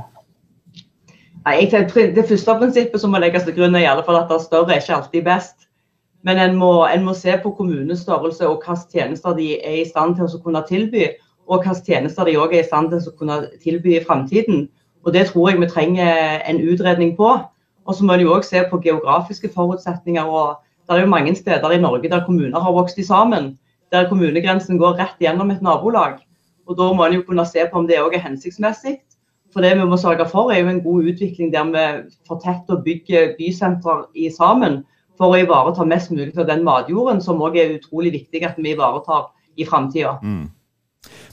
Nei, 1.44 1.64
Det 1.70 2.26
første 2.28 2.56
prinsippet 2.60 3.00
som 3.00 3.12
må 3.12 3.20
legges 3.20 3.44
til 3.44 3.56
grunn, 3.56 3.76
er 3.76 3.86
i 3.86 3.88
alle 3.88 4.04
fall 4.04 4.20
at 4.20 4.28
det 4.28 4.42
større 4.44 4.74
er 4.74 4.82
ikke 4.82 4.96
alltid 4.96 5.24
best. 5.24 5.68
Men 6.24 6.40
en 6.40 6.56
må, 6.56 6.84
en 6.88 7.04
må 7.04 7.14
se 7.16 7.32
på 7.42 7.52
kommunens 7.56 8.04
størrelse 8.04 8.48
og 8.48 8.64
hvilke 8.64 8.92
tjenester 8.92 9.36
de 9.36 9.50
er 9.60 9.80
i 9.82 9.88
stand 9.88 10.16
til 10.16 10.28
å 10.28 10.40
kunne 10.44 10.64
tilby 10.68 11.10
og 11.46 11.64
hvilke 11.64 11.84
tjenester 11.84 12.24
de 12.24 12.36
òg 12.40 12.54
er 12.54 12.62
i 12.62 12.66
stand 12.66 12.90
til 12.90 13.10
å 13.10 13.16
kunne 13.18 13.38
tilby 13.62 13.96
i 13.98 14.04
framtiden. 14.04 14.68
Og 15.04 15.12
Det 15.12 15.26
tror 15.26 15.50
jeg 15.50 15.60
vi 15.60 15.66
trenger 15.66 16.40
en 16.48 16.60
utredning 16.60 17.16
på. 17.16 17.38
Og 17.84 17.94
så 17.94 18.04
må 18.04 18.16
de 18.16 18.24
òg 18.24 18.44
se 18.44 18.64
på 18.70 18.80
geografiske 18.80 19.50
forutsetninger. 19.54 20.24
og 20.24 20.56
Det 20.88 20.96
er 20.96 21.00
jo 21.00 21.06
mange 21.06 21.34
steder 21.34 21.70
i 21.70 21.80
Norge 21.80 22.08
der 22.08 22.24
kommuner 22.24 22.60
har 22.60 22.72
vokst 22.72 23.06
sammen. 23.06 23.58
Der 23.92 24.08
kommunegrensen 24.08 24.78
går 24.78 24.98
rett 24.98 25.20
gjennom 25.20 25.50
et 25.50 25.62
nabolag. 25.62 26.18
Og 26.66 26.76
Da 26.76 26.92
må 26.92 27.04
en 27.04 27.14
jo 27.14 27.22
kunne 27.22 27.46
se 27.46 27.66
på 27.72 27.78
om 27.78 27.86
det 27.86 27.98
òg 27.98 28.14
er 28.14 28.24
hensiktsmessig. 28.24 29.00
For 29.52 29.60
det 29.60 29.76
vi 29.78 29.84
må 29.84 29.96
sørge 29.96 30.26
for, 30.28 30.50
er 30.50 30.64
jo 30.64 30.68
en 30.68 30.82
god 30.82 31.04
utvikling 31.04 31.52
der 31.52 31.64
vi 31.64 32.08
fortetter 32.26 32.74
og 32.74 32.84
bygger 32.84 33.36
bysenter 33.38 34.08
i 34.14 34.30
sammen. 34.30 34.84
For 35.18 35.30
å 35.30 35.38
ivareta 35.38 35.84
mest 35.84 36.10
mulig 36.10 36.38
av 36.38 36.48
den 36.48 36.64
matjorden, 36.64 37.20
som 37.22 37.42
òg 37.42 37.56
er 37.56 37.76
utrolig 37.76 38.12
viktig 38.12 38.42
at 38.42 38.56
vi 38.58 38.72
ivaretar 38.72 39.30
i 39.56 39.64
framtida. 39.64 40.18
Mm. 40.22 40.50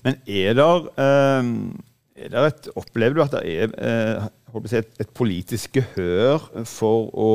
Men 0.06 0.20
er 0.26 0.58
der, 0.58 0.90
eh, 1.06 1.52
er 2.26 2.34
der 2.34 2.50
et, 2.50 2.70
Opplever 2.76 3.18
du 3.18 3.24
at 3.26 3.36
det 3.38 3.44
er 3.46 3.74
eh, 3.78 4.28
et, 4.64 4.92
et, 5.00 5.14
politisk 5.16 5.80
gehør 5.80 6.50
for 6.68 7.10
å, 7.14 7.32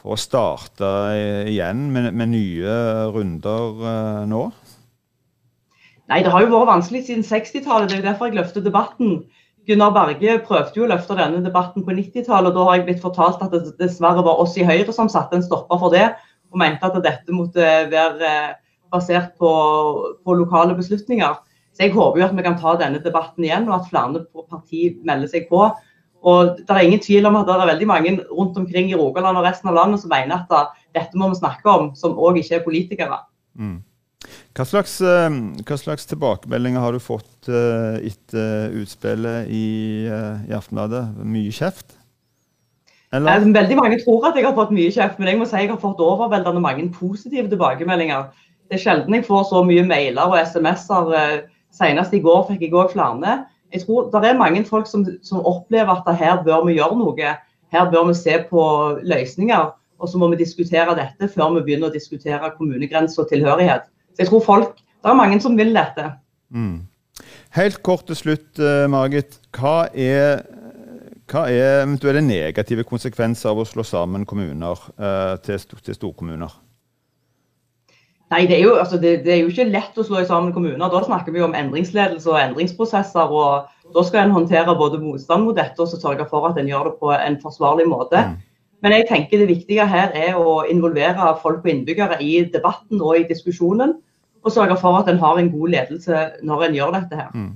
for 0.00 0.14
å 0.14 0.20
starte 0.20 0.92
igjen 1.50 1.88
med, 1.94 2.12
med 2.16 2.32
nye 2.34 2.78
runder 3.14 3.86
eh, 3.92 4.24
nå? 4.30 4.46
Nei, 6.10 6.20
det 6.24 6.32
har 6.32 6.44
jo 6.44 6.50
vært 6.52 6.74
vanskelig 6.74 7.06
siden 7.06 7.24
60-tallet. 7.24 7.88
Det 7.88 7.96
er 7.96 8.02
jo 8.02 8.08
derfor 8.10 8.28
jeg 8.28 8.36
løfter 8.40 8.64
debatten. 8.64 9.22
Gunnar 9.68 9.92
Berge 9.94 10.40
prøvde 10.42 10.80
jo 10.80 10.86
å 10.86 10.90
løfte 10.90 11.16
denne 11.16 11.40
debatten 11.44 11.84
på 11.86 11.94
90-tallet, 11.94 12.50
og 12.50 12.56
da 12.56 12.64
har 12.66 12.80
jeg 12.80 12.86
blitt 12.88 13.04
fortalt 13.04 13.44
at 13.44 13.54
det 13.54 13.76
dessverre 13.78 14.24
var 14.26 14.40
oss 14.42 14.56
i 14.58 14.66
Høyre 14.66 14.92
som 14.94 15.10
satte 15.12 15.38
en 15.38 15.44
stopper 15.46 15.78
for 15.78 15.94
det, 15.94 16.08
og 16.52 16.58
mente 16.60 16.88
at 16.88 16.98
dette 17.04 17.34
måtte 17.34 17.68
være 17.92 18.32
basert 18.92 19.32
på, 19.40 19.52
på 20.24 20.36
lokale 20.38 20.76
beslutninger. 20.78 21.40
Så 21.72 21.86
Jeg 21.86 21.94
håper 21.94 22.20
jo 22.20 22.26
at 22.26 22.36
vi 22.36 22.44
kan 22.44 22.58
ta 22.60 22.74
denne 22.80 23.00
debatten 23.00 23.44
igjen, 23.46 23.68
og 23.70 23.80
at 23.80 23.88
flere 23.88 24.24
partier 24.50 24.98
melder 25.08 25.30
seg 25.32 25.48
på. 25.50 25.70
Og 26.22 26.58
Det 26.58 26.70
er 26.70 26.84
ingen 26.86 27.02
tvil 27.02 27.26
om 27.26 27.38
at 27.40 27.48
det 27.48 27.54
er 27.54 27.70
veldig 27.72 27.88
mange 27.90 28.18
rundt 28.30 28.58
omkring 28.60 28.90
i 28.90 28.98
Rogaland 28.98 29.40
og 29.40 29.46
resten 29.46 29.72
av 29.72 29.78
landet 29.80 30.02
som 30.02 30.12
mener 30.12 30.44
at 30.44 30.76
dette 30.94 31.18
må 31.18 31.32
vi 31.32 31.40
snakke 31.40 31.72
om, 31.72 31.94
som 31.98 32.18
òg 32.18 32.38
ikke 32.38 32.60
er 32.60 32.66
politikere. 32.66 33.18
Mm. 33.58 33.80
Hva, 34.52 34.66
slags, 34.68 35.00
eh, 35.00 35.38
hva 35.66 35.78
slags, 35.80 36.06
tilbakemeldinger 36.06 36.84
har 36.84 36.94
du 36.94 37.00
fått 37.02 37.48
uh, 37.50 37.98
etter 37.98 38.76
utspillet 38.78 39.50
i, 39.50 39.66
uh, 40.06 40.44
i 40.46 40.54
Aftenbladet? 40.54 41.02
Mye 41.24 41.50
kjeft? 41.56 41.96
Eller? 43.12 43.44
Veldig 43.52 43.76
mange 43.76 43.98
tror 44.00 44.30
at 44.30 44.38
jeg 44.38 44.46
har 44.46 44.54
fått 44.56 44.72
mye 44.72 44.92
kjeft, 44.92 45.18
men 45.20 45.32
jeg 45.32 45.40
må 45.40 45.48
si 45.48 45.58
jeg 45.60 45.72
har 45.72 45.80
fått 45.80 46.00
overveldende 46.00 46.62
mange 46.64 46.86
positive 46.94 47.50
tilbakemeldinger. 47.50 48.30
Det 48.72 48.78
er 48.78 48.86
sjelden 48.86 49.12
jeg 49.12 49.26
får 49.26 49.42
så 49.50 49.58
mye 49.68 49.82
mailer 49.84 50.30
og 50.32 50.38
SMS-er. 50.40 51.10
Uh, 51.12 51.58
Senest 51.76 52.14
i 52.16 52.20
går 52.24 52.46
fikk 52.48 52.62
jeg 52.64 52.72
òg 52.72 52.94
flere. 52.94 53.34
Jeg 53.72 53.82
tror 53.84 54.08
Det 54.12 54.28
er 54.28 54.38
mange 54.38 54.64
folk 54.64 54.88
som, 54.88 55.04
som, 55.24 55.42
opplever 55.44 55.92
at 55.92 56.16
her 56.16 56.40
bør 56.44 56.64
vi 56.64 56.78
gjøre 56.78 56.96
noe. 56.96 57.34
Her 57.72 57.90
bør 57.92 58.08
vi 58.08 58.14
se 58.16 58.38
på 58.48 58.62
løsninger. 59.02 59.74
Og 60.00 60.08
så 60.08 60.18
må 60.18 60.30
vi 60.32 60.40
diskutere 60.40 60.96
dette 60.96 61.28
før 61.28 61.52
vi 61.58 61.66
begynner 61.66 61.90
å 61.90 61.92
diskutere 61.92 62.52
kommunegrense 62.56 63.20
og 63.20 63.28
tilhørighet. 63.28 63.84
Så 64.16 64.24
jeg 64.24 64.32
tror 64.32 64.40
folk, 64.40 64.80
Det 65.02 65.10
er 65.10 65.18
mange 65.18 65.40
som 65.40 65.56
vil 65.58 65.74
dette. 65.74 66.12
Mm. 66.50 66.86
Helt 67.52 67.82
kort 67.82 68.06
til 68.06 68.16
slutt, 68.16 68.58
uh, 68.58 68.88
Margit. 68.88 69.40
Hva 69.52 69.88
er, 69.92 70.46
hva 71.28 71.48
er 71.50 71.82
eventuelle 71.82 72.22
negative 72.24 72.84
konsekvenser 72.88 73.50
av 73.50 73.58
å 73.58 73.68
slå 73.68 73.82
sammen 73.82 74.24
kommuner 74.24 74.78
uh, 74.96 75.36
til, 75.42 75.58
til 75.58 75.98
storkommuner? 75.98 76.54
Nei, 78.32 78.46
det 78.48 78.56
er, 78.56 78.62
jo, 78.64 78.76
altså, 78.80 78.96
det, 78.96 79.18
det 79.26 79.34
er, 79.34 79.40
jo, 79.42 79.50
ikke 79.52 79.68
lett 79.68 79.98
å 80.00 80.04
slå 80.06 80.22
i 80.22 80.28
sammen 80.28 80.54
kommuner. 80.54 80.80
Da 80.88 81.02
snakker 81.04 81.34
vi 81.34 81.42
om 81.44 81.56
endringsledelse 81.56 82.30
og 82.32 82.38
endringsprosesser. 82.40 83.28
og 83.28 83.92
Da 83.92 84.04
skal 84.08 84.26
en 84.26 84.36
håndtere 84.38 84.76
både 84.78 85.00
motstand 85.02 85.44
mot 85.44 85.58
dette 85.58 85.84
og 85.84 85.92
sørge 85.92 86.24
for 86.30 86.48
at 86.48 86.60
en 86.60 86.70
gjør 86.70 86.88
det 86.88 86.94
på 87.02 87.12
en 87.12 87.36
forsvarlig 87.42 87.84
måte. 87.90 88.22
Mm. 88.30 88.38
Men 88.82 88.96
jeg 88.96 89.06
tenker 89.10 89.42
det 89.42 89.50
viktige 89.50 89.86
her 89.86 90.14
er 90.16 90.38
å 90.40 90.62
involvere 90.70 91.34
folk 91.42 91.60
og 91.60 91.70
innbyggere 91.70 92.18
i 92.24 92.40
debatten 92.54 93.02
og 93.02 93.20
i 93.20 93.26
diskusjonen. 93.28 93.98
Og 94.42 94.50
sørge 94.50 94.74
for 94.80 94.98
at 94.98 95.10
en 95.12 95.20
har 95.22 95.38
en 95.38 95.52
god 95.52 95.74
ledelse 95.76 96.22
når 96.42 96.64
en 96.66 96.78
gjør 96.80 96.96
dette 96.96 97.20
her. 97.20 97.28
Mm. 97.36 97.52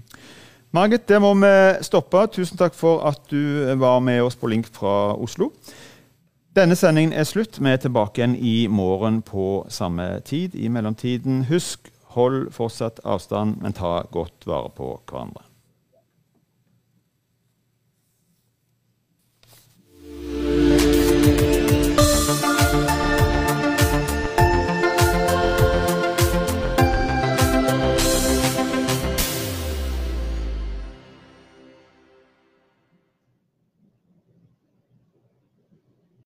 Margit, 0.77 1.09
det 1.09 1.19
må 1.23 1.33
vi 1.41 1.55
stoppe. 1.87 2.29
Tusen 2.37 2.61
takk 2.61 2.77
for 2.77 3.01
at 3.09 3.25
du 3.33 3.75
var 3.81 3.99
med 4.05 4.21
oss 4.23 4.37
på 4.37 4.51
link 4.53 4.69
fra 4.77 5.17
Oslo. 5.17 5.51
Denne 6.57 6.73
sendingen 6.73 7.13
er 7.13 7.27
slutt. 7.29 7.59
Vi 7.61 7.69
er 7.69 7.77
tilbake 7.77 8.23
igjen 8.23 8.37
i 8.41 8.55
morgen 8.73 9.19
på 9.21 9.67
samme 9.69 10.07
tid. 10.25 10.55
I 10.57 10.71
mellomtiden, 10.73 11.43
husk, 11.51 11.91
hold 12.17 12.47
fortsatt 12.57 13.03
avstand, 13.05 13.59
men 13.61 13.77
ta 13.77 13.99
godt 14.09 14.49
vare 14.49 14.71
på 14.73 14.95
hverandre. 15.05 15.45